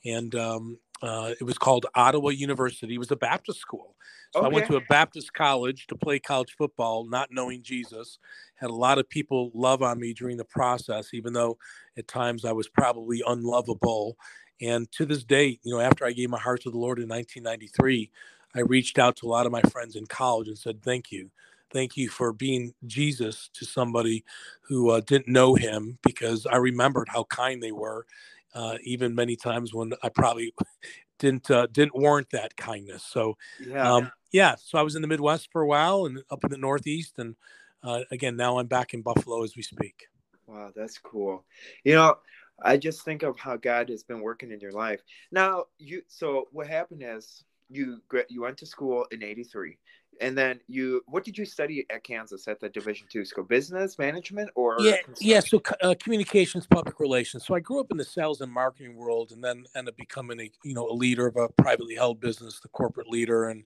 and 0.04 0.35
um, 0.35 0.78
uh, 1.02 1.35
it 1.40 1.45
was 1.45 1.59
called 1.59 1.87
Ottawa 1.95 2.31
University. 2.31 2.95
It 2.95 2.99
was 2.99 3.11
a 3.11 3.16
Baptist 3.16 3.61
school. 3.61 3.95
So 4.33 4.40
okay. 4.40 4.47
I 4.47 4.49
went 4.49 4.66
to 4.69 4.76
a 4.76 4.81
Baptist 4.88 5.33
college 5.33 5.87
to 5.88 5.97
play 5.97 6.19
college 6.19 6.54
football, 6.56 7.06
not 7.06 7.28
knowing 7.30 7.63
Jesus. 7.63 8.19
Had 8.56 8.71
a 8.71 8.75
lot 8.75 8.99
of 8.99 9.08
people 9.08 9.50
love 9.54 9.82
on 9.82 10.00
me 10.00 10.13
during 10.13 10.37
the 10.37 10.45
process, 10.45 11.13
even 11.13 11.32
though 11.32 11.58
at 11.97 12.08
times 12.08 12.45
I 12.45 12.52
was 12.52 12.69
probably 12.69 13.23
unlovable. 13.26 14.17
And 14.60 14.91
to 14.93 15.04
this 15.04 15.25
day, 15.25 15.58
you 15.63 15.75
know, 15.75 15.80
after 15.80 16.06
I 16.06 16.13
gave 16.13 16.30
my 16.30 16.39
heart 16.39 16.63
to 16.63 16.71
the 16.71 16.78
Lord 16.78 16.99
in 16.99 17.08
1993, 17.08 18.10
I 18.54 18.60
reached 18.60 18.99
out 18.99 19.17
to 19.17 19.26
a 19.26 19.30
lot 19.30 19.47
of 19.47 19.52
my 19.52 19.62
friends 19.62 19.97
in 19.97 20.06
college 20.06 20.49
and 20.49 20.58
said, 20.58 20.82
Thank 20.82 21.10
you. 21.10 21.30
Thank 21.71 21.97
you 21.97 22.08
for 22.08 22.32
being 22.32 22.73
Jesus 22.86 23.50
to 23.54 23.64
somebody 23.64 24.25
who 24.62 24.90
uh, 24.90 25.00
didn't 25.00 25.32
know 25.32 25.54
him 25.56 25.99
because 26.04 26.47
I 26.47 26.56
remembered 26.56 27.08
how 27.08 27.25
kind 27.25 27.60
they 27.60 27.73
were, 27.73 28.06
uh, 28.54 28.76
even 28.84 29.14
many 29.14 29.34
times 29.34 29.75
when 29.75 29.93
I 30.02 30.08
probably 30.08 30.54
didn't 31.19 31.50
uh, 31.50 31.67
didn't 31.73 31.97
warrant 31.97 32.30
that 32.30 32.56
kindness. 32.56 33.02
So, 33.02 33.36
yeah. 33.58 33.93
Um, 33.93 34.12
yeah, 34.30 34.54
so 34.56 34.78
I 34.78 34.82
was 34.82 34.97
in 34.97 35.02
the 35.02 35.08
Midwest 35.08 35.49
for 35.52 35.62
a 35.62 35.67
while 35.67 36.06
and 36.06 36.23
up 36.30 36.45
in 36.45 36.50
the 36.50 36.58
Northeast, 36.58 37.14
and 37.19 37.34
uh, 37.82 38.00
again 38.10 38.36
now 38.36 38.58
I'm 38.58 38.67
back 38.67 38.95
in 38.95 39.02
Buffalo 39.02 39.43
as 39.43 39.56
we 39.56 39.62
speak. 39.62 40.06
Wow, 40.47 40.71
that's 40.76 40.99
cool. 40.99 41.45
You 41.84 41.95
know, 41.95 42.17
I 42.62 42.76
just 42.76 43.04
think 43.04 43.23
of 43.23 43.38
how 43.38 43.56
God 43.56 43.88
has 43.88 44.02
been 44.02 44.21
working 44.21 44.52
in 44.52 44.60
your 44.60 44.73
life. 44.73 45.02
Now, 45.32 45.64
you 45.78 46.02
so 46.06 46.49
what 46.52 46.67
happened 46.67 47.02
is 47.04 47.45
you 47.68 48.00
you 48.28 48.42
went 48.42 48.58
to 48.58 48.66
school 48.66 49.06
in 49.10 49.22
83 49.22 49.76
and 50.20 50.36
then 50.36 50.60
you 50.68 51.02
what 51.06 51.24
did 51.24 51.36
you 51.36 51.44
study 51.44 51.86
at 51.90 52.04
kansas 52.04 52.46
at 52.48 52.60
the 52.60 52.68
division 52.68 53.06
two 53.10 53.24
school? 53.24 53.44
Business 53.44 53.98
management 53.98 54.50
or 54.54 54.76
yeah 54.80 54.96
yeah 55.20 55.40
so 55.40 55.60
uh, 55.82 55.94
communications 56.00 56.66
public 56.66 57.00
relations. 57.00 57.46
So 57.46 57.54
i 57.54 57.60
grew 57.60 57.80
up 57.80 57.90
in 57.90 57.96
the 57.96 58.04
sales 58.04 58.40
and 58.40 58.52
marketing 58.52 58.96
world 58.96 59.32
and 59.32 59.42
then 59.42 59.64
ended 59.74 59.92
up 59.92 59.96
becoming 59.96 60.40
a 60.40 60.50
you 60.64 60.74
know 60.74 60.88
a 60.88 60.92
leader 60.92 61.26
of 61.26 61.36
a 61.36 61.48
privately 61.48 61.94
held 61.94 62.20
business 62.20 62.60
the 62.60 62.68
corporate 62.68 63.08
leader. 63.08 63.48
And 63.48 63.64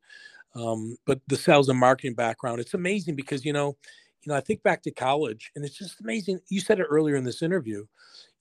um, 0.55 0.97
but 1.07 1.21
the 1.29 1.37
sales 1.37 1.69
and 1.69 1.79
marketing 1.79 2.15
background 2.15 2.61
it's 2.61 2.75
amazing 2.75 3.15
because 3.15 3.45
you 3.45 3.53
know 3.53 3.77
you 4.23 4.33
know 4.33 4.37
i 4.37 4.41
think 4.41 4.63
back 4.63 4.83
to 4.83 4.91
college 4.91 5.51
and 5.55 5.65
it's 5.65 5.77
just 5.77 6.01
amazing. 6.01 6.41
You 6.49 6.61
said 6.61 6.81
it 6.81 6.87
earlier 6.89 7.17
in 7.17 7.25
this 7.25 7.43
interview 7.43 7.87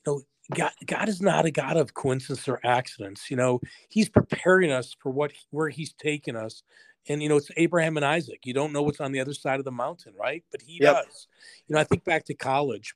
you 0.07 0.13
know 0.13 0.21
God, 0.53 0.71
God 0.85 1.09
is 1.09 1.21
not 1.21 1.45
a 1.45 1.51
God 1.51 1.77
of 1.77 1.93
coincidence 1.93 2.47
or 2.47 2.59
accidents. 2.63 3.29
You 3.29 3.37
know, 3.37 3.59
He's 3.89 4.09
preparing 4.09 4.71
us 4.71 4.95
for 4.99 5.11
what 5.11 5.31
where 5.51 5.69
He's 5.69 5.93
taking 5.93 6.35
us. 6.35 6.63
And 7.09 7.21
you 7.21 7.29
know, 7.29 7.37
it's 7.37 7.51
Abraham 7.57 7.97
and 7.97 8.05
Isaac. 8.05 8.41
You 8.45 8.53
don't 8.53 8.73
know 8.73 8.83
what's 8.83 9.01
on 9.01 9.11
the 9.11 9.19
other 9.19 9.33
side 9.33 9.59
of 9.59 9.65
the 9.65 9.71
mountain, 9.71 10.13
right? 10.19 10.43
But 10.51 10.61
He 10.61 10.79
yep. 10.81 11.05
does. 11.05 11.27
You 11.67 11.75
know, 11.75 11.81
I 11.81 11.83
think 11.83 12.03
back 12.03 12.25
to 12.25 12.33
college. 12.33 12.93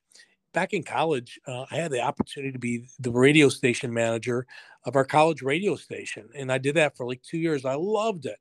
Back 0.53 0.73
in 0.73 0.83
college, 0.83 1.39
uh, 1.47 1.65
I 1.71 1.75
had 1.75 1.91
the 1.91 2.01
opportunity 2.01 2.51
to 2.51 2.59
be 2.59 2.85
the 2.99 3.11
radio 3.11 3.47
station 3.47 3.93
manager 3.93 4.45
of 4.85 4.97
our 4.97 5.05
college 5.05 5.41
radio 5.41 5.77
station, 5.77 6.27
and 6.35 6.51
I 6.51 6.57
did 6.57 6.75
that 6.75 6.97
for 6.97 7.05
like 7.05 7.21
two 7.21 7.37
years. 7.37 7.63
I 7.63 7.75
loved 7.75 8.25
it. 8.25 8.37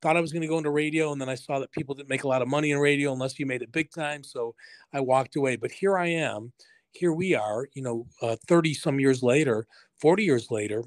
Thought 0.00 0.16
I 0.16 0.22
was 0.22 0.32
going 0.32 0.40
to 0.40 0.48
go 0.48 0.56
into 0.56 0.70
radio, 0.70 1.12
and 1.12 1.20
then 1.20 1.28
I 1.28 1.34
saw 1.34 1.58
that 1.58 1.70
people 1.72 1.94
didn't 1.94 2.08
make 2.08 2.24
a 2.24 2.28
lot 2.28 2.40
of 2.40 2.48
money 2.48 2.70
in 2.70 2.78
radio 2.78 3.12
unless 3.12 3.38
you 3.38 3.44
made 3.44 3.60
it 3.60 3.70
big 3.70 3.90
time. 3.90 4.24
So 4.24 4.54
I 4.94 5.00
walked 5.00 5.36
away. 5.36 5.56
But 5.56 5.70
here 5.70 5.98
I 5.98 6.06
am 6.06 6.52
here 6.92 7.12
we 7.12 7.34
are, 7.34 7.68
you 7.74 7.82
know, 7.82 8.06
30 8.46 8.70
uh, 8.70 8.74
some 8.74 9.00
years 9.00 9.22
later, 9.22 9.66
40 10.00 10.24
years 10.24 10.50
later, 10.50 10.84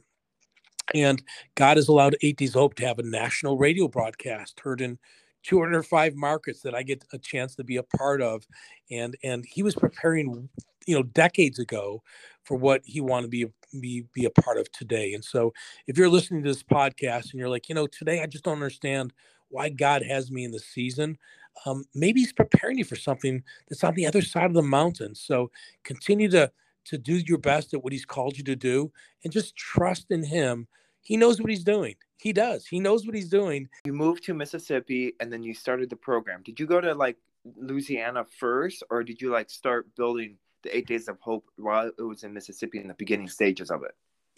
and 0.93 1.21
God 1.55 1.77
has 1.77 1.87
allowed 1.87 2.15
Eight 2.21 2.37
Days 2.37 2.53
Hope 2.53 2.75
to 2.75 2.85
have 2.85 2.99
a 2.99 3.03
national 3.03 3.57
radio 3.57 3.87
broadcast 3.87 4.59
heard 4.59 4.81
in 4.81 4.97
205 5.43 6.15
markets 6.15 6.61
that 6.61 6.75
I 6.75 6.83
get 6.83 7.03
a 7.13 7.17
chance 7.17 7.55
to 7.55 7.63
be 7.63 7.77
a 7.77 7.83
part 7.83 8.21
of. 8.21 8.45
And 8.91 9.15
and 9.23 9.45
he 9.47 9.63
was 9.63 9.75
preparing, 9.75 10.49
you 10.85 10.95
know, 10.95 11.03
decades 11.03 11.59
ago 11.59 12.01
for 12.43 12.57
what 12.57 12.81
he 12.85 13.01
wanted 13.01 13.23
to 13.23 13.29
be 13.29 13.45
be 13.79 14.05
be 14.13 14.25
a 14.25 14.29
part 14.41 14.57
of 14.57 14.71
today. 14.71 15.13
And 15.13 15.23
so 15.23 15.53
if 15.87 15.97
you're 15.97 16.09
listening 16.09 16.43
to 16.43 16.49
this 16.49 16.63
podcast 16.63 17.31
and 17.31 17.35
you're 17.39 17.49
like, 17.49 17.69
you 17.69 17.75
know, 17.75 17.87
today 17.87 18.21
I 18.21 18.27
just 18.27 18.43
don't 18.43 18.53
understand 18.53 19.13
why 19.49 19.69
God 19.69 20.03
has 20.03 20.31
me 20.31 20.43
in 20.43 20.51
the 20.51 20.59
season 20.59 21.17
um, 21.65 21.85
maybe 21.93 22.21
he's 22.21 22.33
preparing 22.33 22.77
you 22.77 22.85
for 22.85 22.95
something 22.95 23.43
that's 23.69 23.83
on 23.83 23.95
the 23.95 24.05
other 24.05 24.21
side 24.21 24.45
of 24.45 24.53
the 24.53 24.61
mountain. 24.61 25.15
So 25.15 25.51
continue 25.83 26.29
to 26.29 26.51
to 26.85 26.97
do 26.97 27.15
your 27.15 27.37
best 27.37 27.73
at 27.73 27.81
what 27.81 27.93
he's 27.93 28.05
called 28.05 28.37
you 28.37 28.43
to 28.43 28.55
do, 28.55 28.91
and 29.23 29.31
just 29.31 29.55
trust 29.55 30.11
in 30.11 30.23
him. 30.23 30.67
He 31.01 31.15
knows 31.15 31.39
what 31.39 31.49
he's 31.49 31.63
doing. 31.63 31.95
He 32.17 32.33
does. 32.33 32.65
He 32.65 32.79
knows 32.79 33.05
what 33.05 33.15
he's 33.15 33.29
doing. 33.29 33.69
You 33.85 33.93
moved 33.93 34.23
to 34.25 34.33
Mississippi, 34.33 35.13
and 35.19 35.31
then 35.31 35.43
you 35.43 35.53
started 35.53 35.89
the 35.89 35.95
program. 35.95 36.41
Did 36.43 36.59
you 36.59 36.65
go 36.65 36.81
to 36.81 36.93
like 36.93 37.17
Louisiana 37.57 38.25
first, 38.39 38.83
or 38.89 39.03
did 39.03 39.21
you 39.21 39.29
like 39.29 39.49
start 39.49 39.93
building 39.95 40.37
the 40.63 40.75
Eight 40.75 40.87
Days 40.87 41.07
of 41.07 41.19
Hope 41.19 41.45
while 41.57 41.91
it 41.97 42.01
was 42.01 42.23
in 42.23 42.33
Mississippi 42.33 42.79
in 42.79 42.87
the 42.87 42.93
beginning 42.95 43.27
stages 43.27 43.71
of 43.71 43.83
it? 43.83 43.91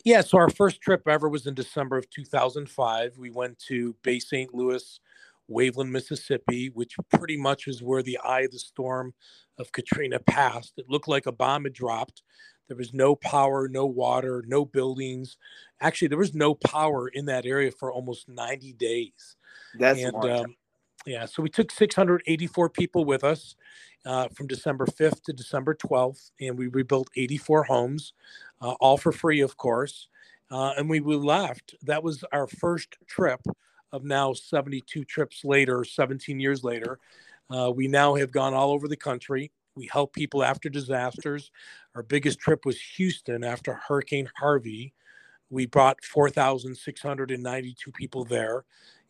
Yeah, 0.03 0.21
so 0.21 0.37
our 0.37 0.49
first 0.49 0.81
trip 0.81 1.07
ever 1.07 1.29
was 1.29 1.47
in 1.47 1.53
December 1.53 1.97
of 1.97 2.09
2005. 2.09 3.17
We 3.17 3.31
went 3.31 3.57
to 3.67 3.95
Bay 4.03 4.19
St. 4.19 4.53
Louis, 4.53 4.99
Waveland, 5.49 5.89
Mississippi, 5.89 6.69
which 6.69 6.95
pretty 7.09 7.37
much 7.37 7.67
is 7.67 7.83
where 7.83 8.03
the 8.03 8.17
eye 8.19 8.41
of 8.41 8.51
the 8.51 8.59
storm 8.59 9.13
of 9.57 9.71
Katrina 9.71 10.19
passed. 10.19 10.73
It 10.77 10.89
looked 10.89 11.07
like 11.07 11.25
a 11.25 11.31
bomb 11.31 11.63
had 11.63 11.73
dropped. 11.73 12.23
There 12.67 12.77
was 12.77 12.93
no 12.93 13.15
power, 13.15 13.67
no 13.67 13.85
water, 13.85 14.43
no 14.47 14.65
buildings. 14.65 15.37
Actually, 15.81 16.07
there 16.07 16.17
was 16.17 16.33
no 16.33 16.55
power 16.55 17.07
in 17.07 17.25
that 17.25 17.45
area 17.45 17.71
for 17.71 17.91
almost 17.91 18.27
90 18.27 18.73
days. 18.73 19.35
That's 19.77 20.01
and, 20.01 20.15
um, 20.25 20.55
yeah, 21.05 21.25
so 21.25 21.43
we 21.43 21.49
took 21.49 21.71
684 21.71 22.69
people 22.71 23.05
with 23.05 23.23
us, 23.23 23.55
uh, 24.05 24.27
from 24.29 24.47
December 24.47 24.85
5th 24.85 25.21
to 25.23 25.33
December 25.33 25.75
12th, 25.75 26.31
and 26.39 26.57
we 26.57 26.67
rebuilt 26.67 27.09
84 27.15 27.63
homes, 27.65 28.13
uh, 28.61 28.71
all 28.79 28.97
for 28.97 29.11
free, 29.11 29.41
of 29.41 29.57
course. 29.57 30.09
Uh, 30.51 30.73
and 30.77 30.89
we, 30.89 30.99
we 30.99 31.15
left. 31.15 31.75
That 31.81 32.03
was 32.03 32.23
our 32.31 32.47
first 32.47 32.97
trip 33.07 33.41
of 33.95 34.03
now 34.03 34.33
72 34.33 35.05
trips 35.05 35.45
later, 35.45 35.83
17 35.83 36.39
years 36.39 36.63
later. 36.63 36.99
Uh, 37.49 37.71
we 37.73 37.87
now 37.87 38.15
have 38.15 38.31
gone 38.31 38.53
all 38.53 38.71
over 38.71 38.87
the 38.87 38.97
country. 38.97 39.51
We 39.75 39.89
help 39.91 40.13
people 40.13 40.43
after 40.43 40.69
disasters. 40.69 41.49
Our 41.95 42.03
biggest 42.03 42.39
trip 42.39 42.65
was 42.65 42.79
Houston 42.97 43.43
after 43.43 43.73
Hurricane 43.73 44.29
Harvey. 44.37 44.93
We 45.49 45.65
brought 45.65 46.03
4,692 46.03 47.91
people 47.91 48.25
there. 48.25 48.65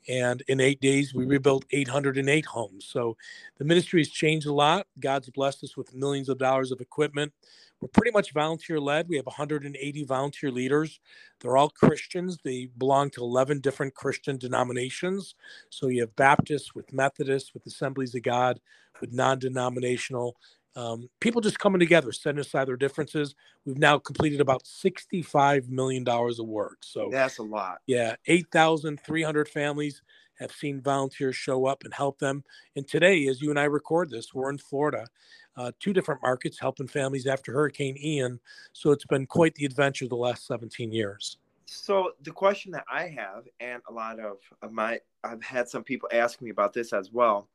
And 0.07 0.43
in 0.47 0.59
eight 0.59 0.81
days, 0.81 1.13
we 1.13 1.25
rebuilt 1.25 1.65
808 1.71 2.45
homes. 2.45 2.85
So 2.85 3.17
the 3.57 3.65
ministry 3.65 3.99
has 4.01 4.09
changed 4.09 4.47
a 4.47 4.53
lot. 4.53 4.87
God's 4.99 5.29
blessed 5.29 5.63
us 5.63 5.75
with 5.75 5.95
millions 5.95 6.29
of 6.29 6.37
dollars 6.37 6.71
of 6.71 6.81
equipment. 6.81 7.33
We're 7.81 7.89
pretty 7.89 8.11
much 8.11 8.33
volunteer 8.33 8.79
led. 8.79 9.09
We 9.09 9.17
have 9.17 9.25
180 9.25 10.03
volunteer 10.05 10.51
leaders. 10.51 10.99
They're 11.39 11.57
all 11.57 11.69
Christians. 11.69 12.37
They 12.43 12.69
belong 12.77 13.09
to 13.11 13.21
11 13.21 13.59
different 13.59 13.93
Christian 13.95 14.37
denominations. 14.37 15.35
So 15.69 15.87
you 15.87 16.01
have 16.01 16.15
Baptists 16.15 16.73
with 16.73 16.93
Methodists, 16.93 17.53
with 17.53 17.65
Assemblies 17.65 18.15
of 18.15 18.23
God, 18.23 18.59
with 19.01 19.11
non 19.11 19.39
denominational. 19.39 20.37
Um, 20.75 21.09
people 21.21 21.39
just 21.39 21.57
coming 21.57 21.79
together, 21.79 22.11
setting 22.11 22.39
aside 22.39 22.67
their 22.67 22.75
differences. 22.75 23.35
We've 23.65 23.77
now 23.77 23.97
completed 23.97 24.41
about 24.41 24.63
$65 24.63 25.69
million 25.69 26.07
of 26.07 26.37
work. 26.45 26.79
So 26.81 27.09
that's 27.11 27.37
a 27.37 27.43
lot. 27.43 27.77
Yeah, 27.87 28.15
8,300 28.27 29.47
families 29.47 30.01
have 30.39 30.51
seen 30.51 30.81
volunteers 30.81 31.35
show 31.35 31.65
up 31.65 31.83
and 31.83 31.93
help 31.93 32.19
them. 32.19 32.43
And 32.75 32.87
today, 32.87 33.27
as 33.27 33.41
you 33.41 33.49
and 33.49 33.59
I 33.59 33.63
record 33.63 34.09
this, 34.09 34.33
we're 34.33 34.49
in 34.49 34.57
Florida, 34.57 35.07
uh, 35.55 35.71
two 35.79 35.93
different 35.93 36.21
markets 36.21 36.59
helping 36.59 36.87
families 36.87 37.25
after 37.25 37.53
Hurricane 37.53 37.97
Ian. 37.97 38.39
So 38.73 38.91
it's 38.91 39.05
been 39.05 39.25
quite 39.25 39.55
the 39.55 39.65
adventure 39.65 40.07
the 40.07 40.15
last 40.15 40.45
17 40.45 40.91
years. 40.91 41.37
So 41.65 42.11
the 42.21 42.31
question 42.31 42.71
that 42.73 42.85
I 42.91 43.07
have, 43.07 43.47
and 43.59 43.81
a 43.89 43.93
lot 43.93 44.19
of, 44.19 44.37
of 44.61 44.71
my, 44.71 44.99
I've 45.23 45.43
had 45.43 45.67
some 45.67 45.83
people 45.83 46.09
ask 46.11 46.41
me 46.41 46.49
about 46.51 46.73
this 46.73 46.93
as 46.93 47.11
well. 47.11 47.49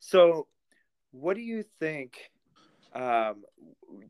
So, 0.00 0.46
what 1.10 1.34
do 1.34 1.42
you 1.42 1.64
think 1.80 2.30
um, 2.98 3.44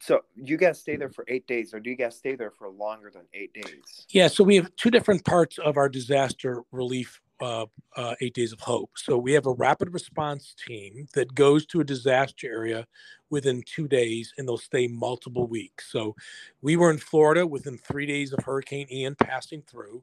so 0.00 0.20
you 0.34 0.56
guys 0.56 0.80
stay 0.80 0.96
there 0.96 1.10
for 1.10 1.24
eight 1.28 1.46
days, 1.46 1.74
or 1.74 1.80
do 1.80 1.90
you 1.90 1.96
guys 1.96 2.16
stay 2.16 2.34
there 2.34 2.50
for 2.50 2.70
longer 2.70 3.10
than 3.12 3.22
eight 3.34 3.52
days? 3.52 4.06
Yeah, 4.08 4.28
so 4.28 4.42
we 4.42 4.56
have 4.56 4.74
two 4.76 4.90
different 4.90 5.24
parts 5.24 5.58
of 5.58 5.76
our 5.76 5.88
disaster 5.88 6.62
relief 6.72 7.20
uh, 7.40 7.66
uh, 7.96 8.14
Eight 8.20 8.34
Days 8.34 8.52
of 8.52 8.60
Hope. 8.60 8.90
So 8.96 9.16
we 9.16 9.32
have 9.32 9.46
a 9.46 9.52
rapid 9.52 9.92
response 9.92 10.54
team 10.66 11.06
that 11.14 11.34
goes 11.34 11.66
to 11.66 11.80
a 11.80 11.84
disaster 11.84 12.48
area 12.48 12.86
within 13.30 13.62
two 13.66 13.86
days 13.86 14.32
and 14.36 14.48
they'll 14.48 14.58
stay 14.58 14.88
multiple 14.88 15.46
weeks. 15.46 15.92
So 15.92 16.16
we 16.62 16.76
were 16.76 16.90
in 16.90 16.98
Florida 16.98 17.46
within 17.46 17.78
three 17.78 18.06
days 18.06 18.32
of 18.32 18.44
Hurricane 18.44 18.88
Ian 18.90 19.14
passing 19.14 19.62
through. 19.62 20.02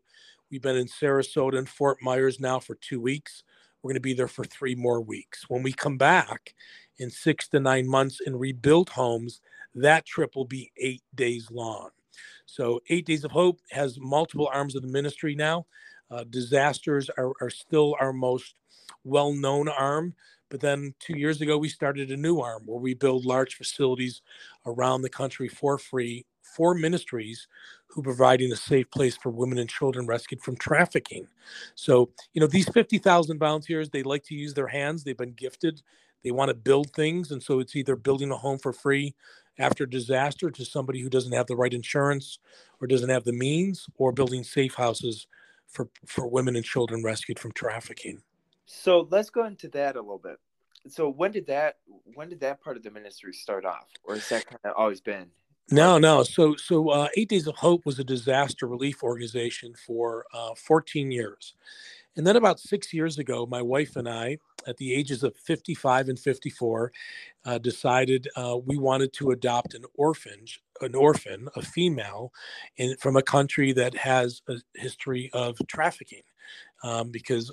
We've 0.50 0.62
been 0.62 0.78
in 0.78 0.88
Sarasota 0.88 1.58
and 1.58 1.68
Fort 1.68 1.98
Myers 2.02 2.40
now 2.40 2.60
for 2.60 2.76
two 2.76 3.02
weeks. 3.02 3.44
We're 3.82 3.90
going 3.90 3.96
to 3.96 4.02
be 4.02 4.14
there 4.14 4.28
for 4.28 4.46
three 4.46 4.76
more 4.76 5.02
weeks. 5.02 5.50
When 5.50 5.62
we 5.62 5.72
come 5.72 5.98
back, 5.98 6.56
in 6.98 7.10
six 7.10 7.48
to 7.50 7.60
nine 7.60 7.88
months 7.88 8.22
and 8.26 8.40
rebuilt 8.40 8.90
homes, 8.90 9.42
that 9.76 10.06
trip 10.06 10.36
will 10.36 10.46
be 10.46 10.72
eight 10.78 11.04
days 11.14 11.50
long. 11.52 11.90
So, 12.46 12.80
Eight 12.90 13.06
Days 13.06 13.24
of 13.24 13.32
Hope 13.32 13.60
has 13.72 14.00
multiple 14.00 14.50
arms 14.52 14.76
of 14.76 14.82
the 14.82 14.88
ministry 14.88 15.36
now. 15.36 15.66
Uh, 16.10 16.24
disasters 16.30 17.10
are, 17.18 17.34
are 17.42 17.50
still 17.50 17.96
our 18.00 18.14
most 18.14 18.56
well 19.04 19.34
known 19.34 19.68
arm. 19.68 20.14
But 20.50 20.62
then 20.62 20.94
two 21.00 21.18
years 21.18 21.42
ago, 21.42 21.58
we 21.58 21.70
started 21.70 22.12
a 22.12 22.18
new 22.18 22.40
arm 22.40 22.64
where 22.66 22.80
we 22.80 22.94
build 22.94 23.26
large 23.26 23.56
facilities 23.56 24.22
around 24.66 25.02
the 25.02 25.10
country 25.10 25.48
for 25.48 25.78
free 25.78 26.26
for 26.44 26.76
ministries 26.76 27.48
who 27.88 28.04
providing 28.04 28.52
a 28.52 28.56
safe 28.56 28.90
place 28.92 29.18
for 29.18 29.32
women 29.32 29.58
and 29.58 29.70
children 29.70 30.06
rescued 30.06 30.42
from 30.42 30.56
trafficking. 30.58 31.28
So, 31.74 32.10
you 32.34 32.42
know, 32.42 32.48
these 32.48 32.70
50,000 32.70 33.40
volunteers, 33.40 33.90
they 33.90 34.04
like 34.04 34.24
to 34.26 34.36
use 34.36 34.54
their 34.54 34.68
hands. 34.68 35.04
They've 35.04 35.18
been 35.18 35.34
gifted 35.34 35.82
they 36.26 36.32
want 36.32 36.50
to 36.50 36.56
build 36.56 36.92
things 36.92 37.32
and 37.32 37.42
so 37.42 37.60
it's 37.60 37.76
either 37.76 37.96
building 37.96 38.32
a 38.32 38.38
home 38.38 38.58
for 38.58 38.74
free 38.74 39.14
after 39.60 39.86
disaster 39.86 40.50
to 40.50 40.66
somebody 40.66 41.00
who 41.00 41.10
doesn't 41.10 41.32
have 41.32 41.48
the 41.48 41.56
right 41.56 41.74
insurance 41.74 42.40
or 42.82 42.88
doesn't 42.88 43.10
have 43.10 43.24
the 43.24 43.32
means 43.32 43.88
or 43.98 44.12
building 44.12 44.44
safe 44.44 44.74
houses 44.74 45.28
for 45.68 45.88
for 46.06 46.28
women 46.28 46.56
and 46.56 46.66
children 46.66 47.04
rescued 47.04 47.40
from 47.40 47.52
trafficking. 47.52 48.22
So 48.66 49.08
let's 49.12 49.30
go 49.30 49.46
into 49.46 49.70
that 49.70 49.96
a 49.96 50.02
little 50.02 50.18
bit. 50.18 50.38
So 50.88 51.10
when 51.10 51.32
did 51.32 51.48
that 51.48 51.78
when 52.16 52.28
did 52.28 52.40
that 52.42 52.62
part 52.62 52.76
of 52.76 52.84
the 52.84 52.92
ministry 52.92 53.34
start 53.34 53.66
off 53.66 53.88
or 54.04 54.16
has 54.16 54.28
that 54.30 54.46
kind 54.46 54.60
of 54.66 54.74
always 54.76 55.02
been? 55.02 55.30
No, 55.72 55.98
no. 55.98 56.22
So, 56.22 56.56
so 56.56 56.90
uh, 56.90 57.08
Eight 57.18 57.30
Days 57.30 57.48
of 57.48 57.56
Hope 57.56 57.88
was 57.88 57.98
a 57.98 58.04
disaster 58.04 58.68
relief 58.68 59.02
organization 59.02 59.74
for 59.74 60.26
uh, 60.32 60.54
14 60.56 61.12
years, 61.12 61.56
and 62.18 62.26
then 62.26 62.36
about 62.38 62.60
six 62.60 62.94
years 62.94 63.20
ago, 63.20 63.46
my 63.46 63.62
wife 63.62 63.96
and 63.96 64.08
I, 64.08 64.38
at 64.68 64.78
the 64.78 64.94
ages 64.94 65.24
of 65.24 65.36
55 65.36 66.10
and 66.10 66.20
54, 66.20 66.92
uh, 67.46 67.58
decided 67.58 68.28
uh, 68.38 68.58
we 68.66 68.78
wanted 68.78 69.12
to 69.14 69.32
adopt 69.32 69.74
an 69.74 69.84
orphan, 69.96 70.46
an 70.82 70.96
orphan, 70.96 71.50
a 71.56 71.62
female, 71.62 72.32
in, 72.78 72.96
from 72.98 73.18
a 73.18 73.22
country 73.22 73.74
that 73.74 73.96
has 73.96 74.42
a 74.48 74.56
history 74.76 75.30
of 75.34 75.58
trafficking. 75.68 76.24
Um, 76.84 77.10
because 77.10 77.52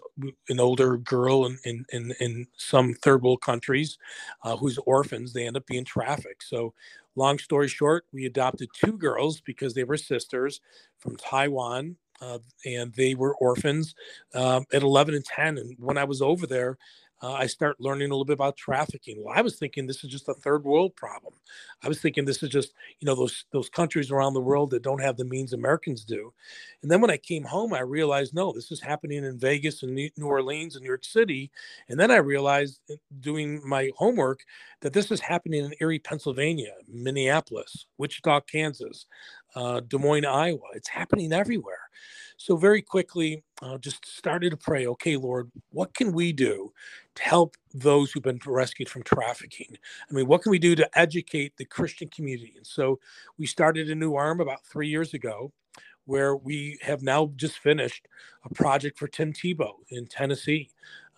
an 0.51 0.61
older 0.61 0.98
girl 0.98 1.46
in, 1.46 1.59
in, 1.64 1.87
in, 1.92 2.12
in 2.20 2.46
some 2.59 2.92
third 2.92 3.22
world 3.22 3.40
countries 3.40 3.96
uh, 4.44 4.57
who's 4.57 4.77
orphans, 4.85 5.33
they 5.33 5.46
end 5.46 5.57
up 5.57 5.64
being 5.64 5.87
trafficked. 5.87 6.44
So, 6.44 6.75
long 7.16 7.38
story 7.38 7.68
short, 7.68 8.05
we 8.12 8.27
adopted 8.27 8.68
two 8.75 8.98
girls 8.98 9.40
because 9.40 9.72
they 9.72 9.85
were 9.85 9.96
sisters 9.96 10.61
from 10.98 11.16
Taiwan 11.16 11.96
uh, 12.23 12.39
and 12.65 12.93
they 12.95 13.15
were 13.15 13.35
orphans 13.37 13.95
um, 14.35 14.65
at 14.73 14.83
11 14.83 15.15
and 15.15 15.25
10. 15.25 15.59
And 15.59 15.77
when 15.79 15.99
I 15.99 16.05
was 16.05 16.23
over 16.23 16.47
there, 16.47 16.79
uh, 17.23 17.35
I 17.35 17.47
start 17.47 17.81
learning 17.81 18.11
a 18.11 18.15
little 18.15 18.25
bit 18.25 18.33
about 18.33 18.57
trafficking. 18.57 19.23
Well, 19.23 19.35
I 19.37 19.43
was 19.43 19.57
thinking 19.57 19.87
this 19.87 20.03
is 20.03 20.11
just 20.11 20.29
a 20.29 20.35
third 20.35 20.65
world 20.65 20.97
problem. 20.97 21.35
I 21.83 21.89
was 21.89 22.01
thinking 22.01 22.25
this 22.25 22.43
is 22.43 22.49
just 22.49 22.75
you 22.99 23.07
know 23.07 23.15
those 23.15 23.45
those 23.53 23.69
countries 23.69 24.11
around 24.11 24.35
the 24.35 24.41
world 24.41 24.71
that 24.71 24.83
don't 24.83 25.01
have 25.01 25.17
the 25.17 25.25
means 25.25 25.53
Americans 25.53 26.05
do. 26.05 26.33
And 26.83 26.91
then 26.91 27.01
when 27.01 27.13
I 27.13 27.17
came 27.17 27.45
home, 27.45 27.73
I 27.73 27.81
realized 27.81 28.35
no, 28.35 28.53
this 28.53 28.73
is 28.73 28.81
happening 28.81 29.25
in 29.25 29.39
Vegas 29.39 29.85
and 29.85 29.95
New 29.95 30.27
Orleans 30.27 30.75
and 30.75 30.83
New 30.83 30.89
York 30.89 31.05
City. 31.05 31.53
And 31.89 31.99
then 31.99 32.11
I 32.11 32.17
realized 32.17 32.81
doing 33.21 33.63
my 33.65 33.91
homework 33.97 34.41
that 34.81 34.93
this 34.93 35.13
is 35.13 35.21
happening 35.21 35.65
in 35.65 35.75
Erie, 35.81 36.01
Pennsylvania, 36.01 36.73
Minneapolis, 36.89 37.87
Wichita, 37.99 38.41
Kansas, 38.41 39.07
uh, 39.55 39.81
Des 39.81 39.99
Moines, 39.99 40.25
Iowa. 40.25 40.61
It's 40.75 40.88
happening 40.88 41.33
everywhere. 41.33 41.88
So 42.37 42.57
very 42.57 42.83
quickly, 42.83 43.45
uh, 43.61 43.79
just 43.79 44.05
started 44.07 44.51
to 44.51 44.57
pray. 44.57 44.87
Okay, 44.87 45.17
Lord, 45.17 45.51
what 45.71 45.95
can 45.95 46.12
we 46.12 46.33
do 46.33 46.73
to 47.15 47.23
help 47.23 47.57
those 47.73 48.11
who've 48.11 48.23
been 48.23 48.41
rescued 48.45 48.88
from 48.88 49.05
trafficking? 49.05 49.77
I 50.11 50.12
mean, 50.12 50.27
what 50.27 50.43
can 50.43 50.51
we 50.51 50.59
do 50.59 50.75
to 50.75 50.99
educate 50.99 51.57
the 51.57 51.65
Christian 51.65 52.09
community? 52.09 52.55
And 52.57 52.67
so 52.67 52.99
we 53.38 53.47
started 53.47 53.91
a 53.91 53.95
new 53.95 54.15
arm 54.15 54.41
about 54.41 54.67
three 54.67 54.88
years 54.88 55.15
ago, 55.15 55.53
where 56.05 56.35
we 56.35 56.79
have 56.83 57.03
now 57.03 57.31
just 57.37 57.59
finished 57.59 58.09
a 58.45 58.53
project 58.53 58.99
for 58.99 59.07
Tim 59.07 59.33
Tebow 59.33 59.75
in 59.91 60.07
Tennessee. 60.07 60.71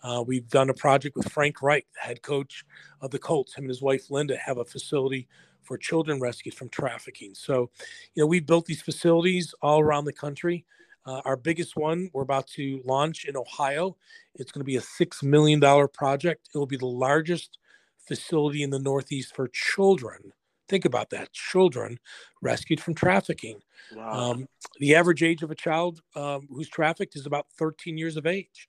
Uh, 0.03 0.23
we've 0.25 0.47
done 0.47 0.69
a 0.69 0.75
project 0.75 1.15
with 1.15 1.31
Frank 1.31 1.63
Reich, 1.63 1.87
the 1.95 2.07
head 2.07 2.21
coach 2.21 2.63
of 3.01 3.09
the 3.09 3.17
Colts. 3.17 3.55
Him 3.55 3.63
and 3.63 3.69
his 3.69 3.81
wife 3.81 4.11
Linda 4.11 4.37
have 4.37 4.59
a 4.59 4.65
facility 4.65 5.27
for 5.65 5.77
children 5.77 6.19
rescued 6.19 6.53
from 6.53 6.69
trafficking. 6.69 7.33
So, 7.33 7.69
you 8.13 8.23
know, 8.23 8.27
we've 8.27 8.45
built 8.45 8.65
these 8.65 8.81
facilities 8.81 9.53
all 9.61 9.79
around 9.79 10.05
the 10.05 10.13
country. 10.13 10.65
Uh, 11.05 11.21
our 11.25 11.37
biggest 11.37 11.75
one 11.75 12.09
we're 12.13 12.23
about 12.23 12.47
to 12.47 12.81
launch 12.83 13.25
in 13.25 13.37
Ohio. 13.37 13.95
It's 14.35 14.51
going 14.51 14.61
to 14.61 14.65
be 14.65 14.77
a 14.77 14.81
$6 14.81 15.23
million 15.23 15.59
project. 15.89 16.49
It 16.53 16.57
will 16.57 16.65
be 16.65 16.77
the 16.77 16.85
largest 16.85 17.59
facility 18.07 18.63
in 18.63 18.69
the 18.69 18.79
Northeast 18.79 19.35
for 19.35 19.47
children. 19.47 20.31
Think 20.67 20.85
about 20.85 21.11
that 21.11 21.31
children 21.31 21.99
rescued 22.41 22.81
from 22.81 22.95
trafficking. 22.95 23.59
Wow. 23.95 24.31
Um, 24.31 24.47
the 24.79 24.95
average 24.95 25.21
age 25.21 25.43
of 25.43 25.51
a 25.51 25.55
child 25.55 26.01
um, 26.15 26.47
who's 26.49 26.69
trafficked 26.69 27.15
is 27.15 27.27
about 27.27 27.45
13 27.57 27.97
years 27.97 28.17
of 28.17 28.25
age. 28.25 28.67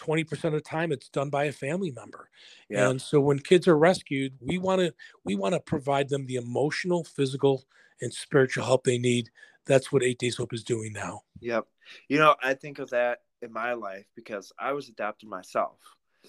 20% 0.00 0.44
of 0.44 0.52
the 0.52 0.60
time 0.60 0.92
it's 0.92 1.08
done 1.08 1.30
by 1.30 1.44
a 1.44 1.52
family 1.52 1.90
member. 1.90 2.28
Yeah. 2.68 2.90
and 2.90 3.00
so 3.00 3.20
when 3.20 3.38
kids 3.38 3.68
are 3.68 3.76
rescued 3.78 4.34
we 4.40 4.58
want 4.58 4.80
to 4.80 4.94
we 5.24 5.34
want 5.34 5.54
to 5.54 5.60
provide 5.60 6.08
them 6.08 6.26
the 6.26 6.36
emotional 6.36 7.04
physical 7.04 7.64
and 8.00 8.12
spiritual 8.12 8.64
help 8.64 8.84
they 8.84 8.98
need. 8.98 9.30
That's 9.66 9.92
what 9.92 10.02
eight 10.02 10.18
days 10.18 10.36
hope 10.36 10.52
is 10.52 10.64
doing 10.64 10.92
now. 10.92 11.22
Yep. 11.40 11.66
You 12.08 12.18
know 12.18 12.34
i 12.42 12.54
think 12.54 12.78
of 12.78 12.90
that 12.90 13.20
in 13.42 13.52
my 13.52 13.74
life 13.74 14.06
because 14.16 14.52
i 14.58 14.72
was 14.72 14.88
adopted 14.88 15.28
myself. 15.28 15.78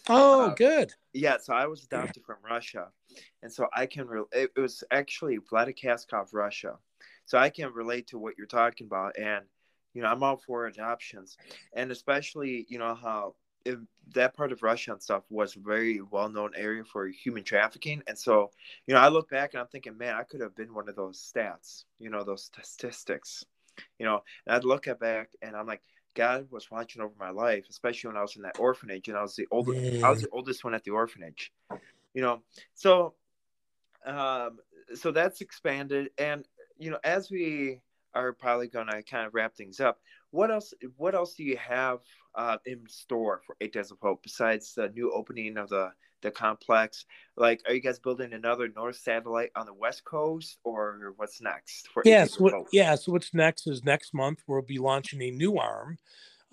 Oh 0.10 0.48
uh, 0.48 0.54
good. 0.56 0.94
yeah 1.14 1.38
so 1.38 1.54
i 1.54 1.66
was 1.66 1.84
adopted 1.84 2.24
from 2.24 2.38
russia. 2.44 2.88
And 3.42 3.52
so 3.52 3.68
i 3.74 3.86
can 3.86 4.08
re- 4.08 4.32
it, 4.32 4.52
it 4.56 4.60
was 4.60 4.84
actually 4.92 5.38
vladikavkaz 5.40 6.34
russia. 6.34 6.78
So 7.26 7.38
i 7.38 7.50
can 7.50 7.72
relate 7.74 8.08
to 8.08 8.20
what 8.20 8.36
you're 8.38 8.48
talking 8.48 8.88
about 8.88 9.18
and 9.18 9.46
you 9.94 10.02
know 10.02 10.10
i'm 10.10 10.24
all 10.24 10.38
for 10.38 10.68
adoptions. 10.68 11.38
And 11.74 11.92
especially 11.92 12.66
you 12.70 12.80
know 12.80 12.96
how 12.96 13.36
that 14.14 14.36
part 14.36 14.52
of 14.52 14.64
Russia 14.64 14.92
and 14.92 15.02
stuff 15.02 15.24
was 15.30 15.56
a 15.56 15.60
very 15.60 16.02
well 16.02 16.30
known 16.30 16.52
area 16.56 16.84
for 16.84 17.08
human 17.08 17.44
trafficking. 17.44 18.04
And 18.08 18.18
so, 18.18 18.52
you 18.88 18.94
know, 18.94 19.00
I 19.00 19.08
look 19.08 19.30
back 19.30 19.54
and 19.54 19.62
I'm 19.62 19.68
thinking, 19.68 19.98
man, 19.98 20.16
I 20.16 20.24
could 20.24 20.42
have 20.42 20.56
been 20.56 20.74
one 20.74 20.90
of 20.90 20.96
those 20.96 21.20
stats, 21.20 21.86
you 22.00 22.10
know, 22.10 22.24
those 22.24 22.44
statistics, 22.44 23.44
you 24.00 24.06
know, 24.06 24.24
and 24.46 24.56
I'd 24.56 24.64
look 24.64 24.88
at 24.88 25.00
back 25.00 25.30
and 25.42 25.56
I'm 25.56 25.68
like, 25.68 25.82
God 26.14 26.48
was 26.50 26.72
watching 26.72 27.02
over 27.02 27.14
my 27.20 27.32
life, 27.32 27.66
especially 27.70 28.10
when 28.10 28.18
I 28.18 28.22
was 28.22 28.36
in 28.36 28.44
that 28.44 28.60
orphanage 28.60 29.10
and 29.10 29.18
I 29.18 29.22
was 29.22 29.36
the 29.36 29.48
oldest, 29.52 29.82
mm. 29.82 30.04
I 30.04 30.10
was 30.10 30.22
the 30.22 30.30
oldest 30.30 30.64
one 30.64 30.74
at 30.74 30.84
the 30.84 30.92
orphanage, 30.92 31.52
you 32.14 32.22
know, 32.22 32.42
so, 32.74 33.16
um, 34.06 34.60
so 34.94 35.12
that's 35.12 35.42
expanded. 35.42 36.12
And, 36.18 36.48
you 36.78 36.92
know, 36.92 37.00
as 37.04 37.30
we 37.30 37.82
are 38.16 38.34
probably 38.34 38.68
going 38.68 38.88
to 38.88 39.04
kind 39.04 39.28
of 39.28 39.34
wrap 39.34 39.56
things 39.56 39.80
up, 39.80 40.00
what 40.32 40.50
else, 40.50 40.74
what 40.98 41.14
else 41.14 41.36
do 41.36 41.44
you 41.44 41.58
have 41.58 42.00
uh, 42.34 42.58
in 42.66 42.82
store 42.88 43.42
for 43.46 43.56
Eight 43.62 43.74
Days 43.74 43.92
of 43.92 43.98
Hope 44.02 44.24
besides 44.24 44.74
the 44.74 44.90
new 44.90 45.12
opening 45.12 45.58
of 45.58 45.70
the 45.70 45.92
the 46.22 46.32
complex? 46.32 47.06
Like, 47.38 47.62
are 47.68 47.74
you 47.74 47.82
guys 47.82 48.00
building 48.00 48.34
another 48.34 48.68
North 48.76 48.98
satellite 48.98 49.52
on 49.56 49.66
the 49.66 49.74
West 49.74 50.04
Coast, 50.06 50.58
or 50.64 51.14
what's 51.18 51.42
next? 51.42 51.88
For 51.94 52.02
yes, 52.06 52.40
what, 52.40 52.54
yeah. 52.72 52.96
So 52.96 53.12
what's 53.12 53.34
next 53.34 53.68
is 53.68 53.84
next 53.84 54.14
month 54.14 54.42
we'll 54.48 54.62
be 54.62 54.80
launching 54.80 55.22
a 55.22 55.32
new 55.32 55.58
arm, 55.58 55.98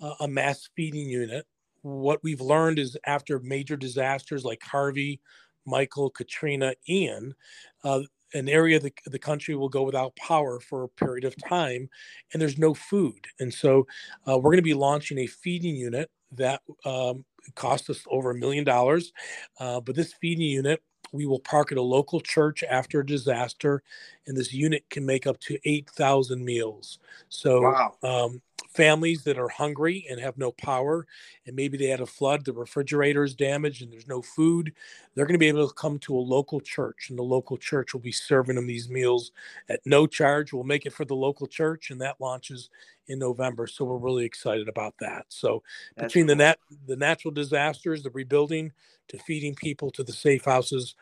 uh, 0.01 0.13
a 0.19 0.27
mass 0.27 0.69
feeding 0.75 1.09
unit. 1.09 1.45
What 1.81 2.23
we've 2.23 2.41
learned 2.41 2.79
is 2.79 2.97
after 3.05 3.39
major 3.39 3.75
disasters 3.75 4.45
like 4.45 4.61
Harvey, 4.63 5.19
Michael, 5.65 6.09
Katrina, 6.09 6.75
Ian, 6.87 7.35
uh, 7.83 8.01
an 8.33 8.49
area 8.49 8.77
of 8.77 8.83
the, 8.83 8.93
the 9.05 9.19
country 9.19 9.55
will 9.55 9.69
go 9.69 9.83
without 9.83 10.15
power 10.15 10.59
for 10.59 10.83
a 10.83 10.89
period 10.89 11.23
of 11.23 11.35
time 11.37 11.89
and 12.31 12.41
there's 12.41 12.57
no 12.57 12.73
food. 12.73 13.27
And 13.39 13.53
so 13.53 13.87
uh, 14.27 14.37
we're 14.37 14.51
going 14.51 14.57
to 14.57 14.63
be 14.63 14.73
launching 14.73 15.19
a 15.19 15.27
feeding 15.27 15.75
unit 15.75 16.09
that 16.31 16.61
um, 16.85 17.25
cost 17.55 17.89
us 17.89 18.03
over 18.09 18.31
a 18.31 18.35
million 18.35 18.63
dollars. 18.63 19.11
Uh, 19.59 19.79
but 19.79 19.95
this 19.95 20.13
feeding 20.13 20.45
unit, 20.45 20.81
we 21.11 21.25
will 21.25 21.39
park 21.39 21.71
at 21.71 21.77
a 21.77 21.81
local 21.81 22.19
church 22.19 22.63
after 22.63 23.01
a 23.01 23.05
disaster, 23.05 23.83
and 24.25 24.35
this 24.35 24.51
unit 24.51 24.83
can 24.89 25.05
make 25.05 25.27
up 25.27 25.39
to 25.41 25.59
8,000 25.63 26.43
meals. 26.43 26.99
So 27.29 27.61
wow. 27.61 27.95
um, 28.01 28.41
families 28.73 29.23
that 29.23 29.37
are 29.37 29.49
hungry 29.49 30.05
and 30.09 30.19
have 30.19 30.37
no 30.37 30.51
power, 30.51 31.05
and 31.45 31.55
maybe 31.55 31.77
they 31.77 31.87
had 31.87 31.99
a 31.99 32.05
flood, 32.05 32.45
the 32.45 32.53
refrigerator 32.53 33.23
is 33.23 33.35
damaged, 33.35 33.81
and 33.81 33.91
there's 33.91 34.07
no 34.07 34.21
food, 34.21 34.73
they're 35.15 35.25
going 35.25 35.35
to 35.35 35.39
be 35.39 35.47
able 35.47 35.67
to 35.67 35.73
come 35.73 35.99
to 35.99 36.15
a 36.15 36.17
local 36.17 36.59
church, 36.59 37.09
and 37.09 37.17
the 37.17 37.23
local 37.23 37.57
church 37.57 37.93
will 37.93 38.01
be 38.01 38.11
serving 38.11 38.55
them 38.55 38.67
these 38.67 38.89
meals 38.89 39.31
at 39.69 39.79
no 39.85 40.07
charge. 40.07 40.53
We'll 40.53 40.63
make 40.63 40.85
it 40.85 40.93
for 40.93 41.05
the 41.05 41.15
local 41.15 41.47
church, 41.47 41.91
and 41.91 42.01
that 42.01 42.19
launches 42.19 42.69
in 43.07 43.19
November. 43.19 43.67
So 43.67 43.85
we're 43.85 43.97
really 43.97 44.25
excited 44.25 44.67
about 44.69 44.95
that. 44.99 45.25
So 45.29 45.63
That's 45.95 46.07
between 46.07 46.25
cool. 46.27 46.35
the 46.35 46.43
net, 46.43 46.59
the 46.87 46.95
natural 46.95 47.33
disasters, 47.33 48.03
the 48.03 48.09
rebuilding, 48.11 48.71
to 49.09 49.17
feeding 49.19 49.53
people 49.55 49.91
to 49.91 50.03
the 50.03 50.13
safe 50.13 50.45
houses, 50.45 50.95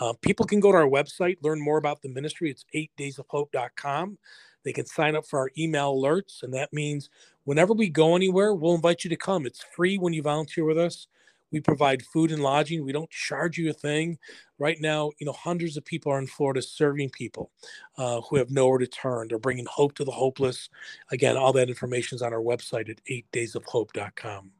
uh, 0.00 0.12
people 0.22 0.46
can 0.46 0.60
go 0.60 0.70
to 0.70 0.78
our 0.78 0.88
website, 0.88 1.36
learn 1.42 1.60
more 1.60 1.78
about 1.78 2.02
the 2.02 2.08
ministry. 2.08 2.50
It's 2.50 2.64
eightdaysofhope.com. 2.74 4.18
They 4.64 4.72
can 4.72 4.86
sign 4.86 5.16
up 5.16 5.26
for 5.26 5.38
our 5.38 5.50
email 5.56 5.94
alerts, 5.94 6.42
and 6.42 6.52
that 6.54 6.72
means 6.72 7.10
whenever 7.44 7.72
we 7.72 7.88
go 7.88 8.16
anywhere, 8.16 8.54
we'll 8.54 8.74
invite 8.74 9.04
you 9.04 9.10
to 9.10 9.16
come. 9.16 9.46
It's 9.46 9.62
free 9.62 9.98
when 9.98 10.12
you 10.12 10.22
volunteer 10.22 10.64
with 10.64 10.78
us. 10.78 11.06
We 11.50 11.60
provide 11.60 12.02
food 12.02 12.30
and 12.30 12.42
lodging. 12.42 12.84
We 12.84 12.92
don't 12.92 13.10
charge 13.10 13.56
you 13.56 13.70
a 13.70 13.72
thing. 13.72 14.18
Right 14.58 14.78
now, 14.80 15.12
you 15.18 15.26
know, 15.26 15.32
hundreds 15.32 15.76
of 15.76 15.84
people 15.84 16.12
are 16.12 16.18
in 16.18 16.26
Florida 16.26 16.60
serving 16.60 17.10
people 17.10 17.50
uh, 17.96 18.20
who 18.22 18.36
have 18.36 18.50
nowhere 18.50 18.78
to 18.78 18.86
turn. 18.86 19.28
They're 19.28 19.38
bringing 19.38 19.66
hope 19.66 19.94
to 19.94 20.04
the 20.04 20.10
hopeless. 20.10 20.68
Again, 21.10 21.36
all 21.36 21.52
that 21.54 21.68
information 21.68 22.16
is 22.16 22.22
on 22.22 22.34
our 22.34 22.40
website 22.40 22.90
at 22.90 23.00
eightdaysofhope.com. 23.10 24.50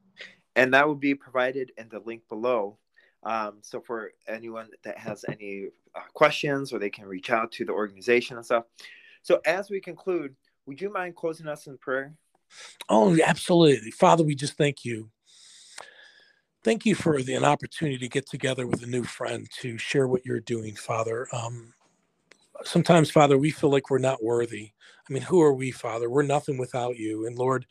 And 0.57 0.75
that 0.75 0.87
will 0.87 0.95
be 0.95 1.15
provided 1.15 1.73
in 1.77 1.89
the 1.89 2.01
link 2.01 2.23
below. 2.29 2.79
Um, 3.23 3.59
so 3.63 3.81
for 3.81 4.13
anyone 4.27 4.69
that 4.83 4.97
has 4.97 5.25
any 5.29 5.67
uh, 5.95 6.01
questions 6.15 6.73
or 6.73 6.79
they 6.79 6.91
can 6.91 7.05
reach 7.05 7.31
out 7.31 7.53
to 7.53 7.65
the 7.65 7.73
organization 7.73 8.37
and 8.37 8.47
stuff, 8.47 8.65
so 9.29 9.43
as 9.45 9.69
we 9.69 9.79
conclude, 9.79 10.35
would 10.65 10.81
you 10.81 10.91
mind 10.91 11.15
closing 11.15 11.49
us 11.49 11.67
in 11.67 11.77
prayer? 11.77 12.15
Oh, 12.89 13.15
absolutely. 13.23 13.91
Father, 13.91 14.25
we 14.25 14.35
just 14.35 14.57
thank 14.57 14.87
you. 14.87 15.11
Thank 16.65 16.87
you 16.87 16.95
for 16.95 17.23
the, 17.23 17.35
an 17.35 17.45
opportunity 17.45 17.99
to 17.99 18.09
get 18.09 18.27
together 18.27 18.67
with 18.67 18.83
a 18.83 18.87
new 18.87 19.05
friend 19.05 19.47
to 19.61 19.77
share 19.77 20.09
what 20.09 20.25
you're 20.25 20.41
doing, 20.41 20.75
Father. 20.77 21.29
Um, 21.31 21.75
sometimes, 22.65 23.11
Father, 23.11 23.39
we 23.39 23.51
feel 23.51 23.71
like 23.71 23.91
we're 23.91 23.99
not 23.99 24.23
worthy. 24.23 24.73
I 25.09 25.13
mean, 25.13 25.23
who 25.23 25.41
are 25.41 25.55
we, 25.55 25.71
Father? 25.71 26.11
We're 26.11 26.23
nothing 26.23 26.59
without 26.59 26.99
you. 26.99 27.27
And 27.27 27.39
Lord, 27.39 27.65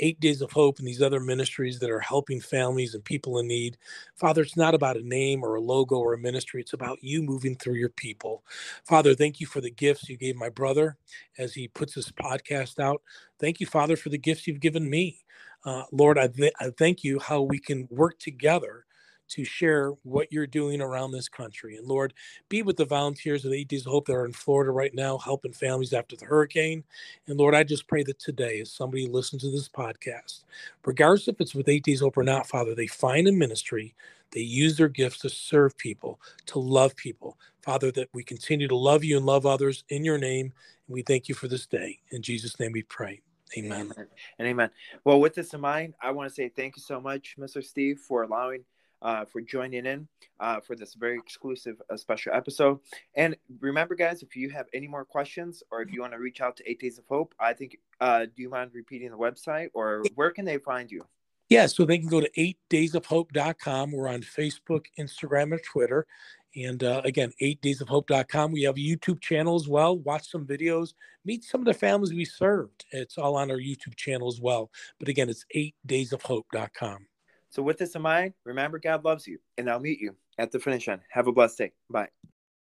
Eight 0.00 0.20
Days 0.20 0.42
of 0.42 0.52
Hope 0.52 0.78
and 0.78 0.86
these 0.86 1.00
other 1.00 1.20
ministries 1.20 1.78
that 1.78 1.90
are 1.90 2.00
helping 2.00 2.40
families 2.40 2.94
and 2.94 3.02
people 3.02 3.38
in 3.38 3.46
need, 3.46 3.78
Father, 4.16 4.42
it's 4.42 4.56
not 4.56 4.74
about 4.74 4.98
a 4.98 5.08
name 5.08 5.42
or 5.42 5.54
a 5.54 5.60
logo 5.60 5.96
or 5.96 6.12
a 6.12 6.18
ministry. 6.18 6.60
It's 6.60 6.74
about 6.74 7.02
you 7.02 7.22
moving 7.22 7.56
through 7.56 7.76
your 7.76 7.88
people. 7.88 8.44
Father, 8.84 9.14
thank 9.14 9.40
you 9.40 9.46
for 9.46 9.62
the 9.62 9.70
gifts 9.70 10.08
you 10.08 10.18
gave 10.18 10.36
my 10.36 10.50
brother 10.50 10.98
as 11.38 11.54
he 11.54 11.68
puts 11.68 11.94
this 11.94 12.12
podcast 12.12 12.78
out. 12.78 13.00
Thank 13.38 13.58
you, 13.60 13.66
Father, 13.66 13.96
for 13.96 14.10
the 14.10 14.18
gifts 14.18 14.46
you've 14.46 14.60
given 14.60 14.88
me. 14.88 15.24
Uh, 15.64 15.84
Lord, 15.92 16.18
I, 16.18 16.26
th- 16.26 16.52
I 16.60 16.70
thank 16.76 17.04
you 17.04 17.18
how 17.20 17.42
we 17.42 17.58
can 17.58 17.88
work 17.90 18.18
together 18.18 18.84
to 19.32 19.44
share 19.44 19.90
what 20.02 20.30
you're 20.30 20.46
doing 20.46 20.80
around 20.80 21.12
this 21.12 21.28
country. 21.28 21.76
And 21.76 21.86
Lord, 21.86 22.12
be 22.48 22.62
with 22.62 22.76
the 22.76 22.84
volunteers 22.84 23.44
of 23.44 23.52
Eight 23.52 23.68
Days 23.68 23.86
of 23.86 23.92
Hope 23.92 24.06
that 24.06 24.14
are 24.14 24.26
in 24.26 24.32
Florida 24.32 24.70
right 24.70 24.94
now, 24.94 25.18
helping 25.18 25.52
families 25.52 25.92
after 25.92 26.16
the 26.16 26.26
hurricane. 26.26 26.84
And 27.26 27.38
Lord, 27.38 27.54
I 27.54 27.64
just 27.64 27.86
pray 27.86 28.02
that 28.04 28.18
today, 28.18 28.60
as 28.60 28.70
somebody 28.70 29.06
listens 29.06 29.42
to 29.42 29.50
this 29.50 29.68
podcast, 29.68 30.44
regardless 30.84 31.28
if 31.28 31.40
it's 31.40 31.54
with 31.54 31.68
Eight 31.68 31.84
Days 31.84 32.00
Hope 32.00 32.16
or 32.16 32.22
not, 32.22 32.46
Father, 32.46 32.74
they 32.74 32.86
find 32.86 33.26
a 33.26 33.32
ministry, 33.32 33.94
they 34.32 34.40
use 34.40 34.76
their 34.76 34.88
gifts 34.88 35.18
to 35.20 35.30
serve 35.30 35.76
people, 35.76 36.20
to 36.46 36.58
love 36.58 36.94
people. 36.96 37.38
Father, 37.62 37.92
that 37.92 38.08
we 38.12 38.24
continue 38.24 38.68
to 38.68 38.76
love 38.76 39.04
you 39.04 39.16
and 39.16 39.24
love 39.24 39.46
others 39.46 39.84
in 39.88 40.04
your 40.04 40.18
name. 40.18 40.52
And 40.86 40.94
we 40.94 41.02
thank 41.02 41.28
you 41.28 41.34
for 41.34 41.48
this 41.48 41.66
day. 41.66 42.00
In 42.10 42.22
Jesus' 42.22 42.58
name 42.58 42.72
we 42.72 42.82
pray. 42.82 43.20
Amen. 43.56 43.92
amen. 43.92 44.08
And 44.38 44.48
amen. 44.48 44.70
Well, 45.04 45.20
with 45.20 45.34
this 45.34 45.52
in 45.54 45.60
mind, 45.60 45.94
I 46.02 46.10
want 46.10 46.28
to 46.28 46.34
say 46.34 46.48
thank 46.48 46.76
you 46.76 46.82
so 46.82 47.00
much, 47.00 47.36
Mr. 47.38 47.62
Steve, 47.62 47.98
for 47.98 48.22
allowing 48.22 48.64
uh, 49.02 49.24
for 49.24 49.40
joining 49.40 49.86
in 49.86 50.08
uh, 50.40 50.60
for 50.60 50.76
this 50.76 50.94
very 50.94 51.18
exclusive 51.18 51.80
uh, 51.90 51.96
special 51.96 52.32
episode. 52.32 52.78
And 53.14 53.36
remember, 53.60 53.94
guys, 53.94 54.22
if 54.22 54.36
you 54.36 54.50
have 54.50 54.66
any 54.72 54.88
more 54.88 55.04
questions 55.04 55.62
or 55.70 55.82
if 55.82 55.92
you 55.92 56.00
want 56.00 56.12
to 56.12 56.18
reach 56.18 56.40
out 56.40 56.56
to 56.56 56.70
Eight 56.70 56.80
Days 56.80 56.98
of 56.98 57.04
Hope, 57.06 57.34
I 57.38 57.52
think, 57.52 57.78
uh, 58.00 58.26
do 58.26 58.42
you 58.42 58.48
mind 58.48 58.70
repeating 58.74 59.10
the 59.10 59.18
website 59.18 59.68
or 59.74 60.02
where 60.14 60.30
can 60.30 60.44
they 60.44 60.58
find 60.58 60.90
you? 60.90 61.04
Yeah, 61.48 61.66
so 61.66 61.84
they 61.84 61.98
can 61.98 62.08
go 62.08 62.20
to 62.20 62.30
8daysofhope.com. 62.70 63.92
We're 63.92 64.08
on 64.08 64.22
Facebook, 64.22 64.86
Instagram, 64.98 65.52
and 65.52 65.62
Twitter. 65.62 66.06
And 66.56 66.82
uh, 66.82 67.02
again, 67.04 67.32
8daysofhope.com. 67.42 68.52
We 68.52 68.62
have 68.62 68.76
a 68.76 68.80
YouTube 68.80 69.20
channel 69.20 69.56
as 69.56 69.68
well. 69.68 69.98
Watch 69.98 70.30
some 70.30 70.46
videos, 70.46 70.94
meet 71.24 71.44
some 71.44 71.60
of 71.60 71.66
the 71.66 71.74
families 71.74 72.12
we 72.12 72.24
served. 72.24 72.84
It's 72.90 73.18
all 73.18 73.36
on 73.36 73.50
our 73.50 73.58
YouTube 73.58 73.96
channel 73.96 74.28
as 74.28 74.40
well. 74.40 74.70
But 74.98 75.08
again, 75.08 75.28
it's 75.28 75.44
8daysofhope.com. 75.54 77.06
So, 77.52 77.62
with 77.62 77.78
this 77.78 77.94
in 77.94 78.02
mind, 78.02 78.34
remember 78.44 78.78
God 78.78 79.04
loves 79.04 79.26
you, 79.28 79.38
and 79.58 79.70
I'll 79.70 79.78
meet 79.78 80.00
you 80.00 80.16
at 80.38 80.50
the 80.50 80.58
finish 80.58 80.88
line. 80.88 81.02
Have 81.10 81.28
a 81.28 81.32
blessed 81.32 81.58
day. 81.58 81.72
Bye. 81.90 82.08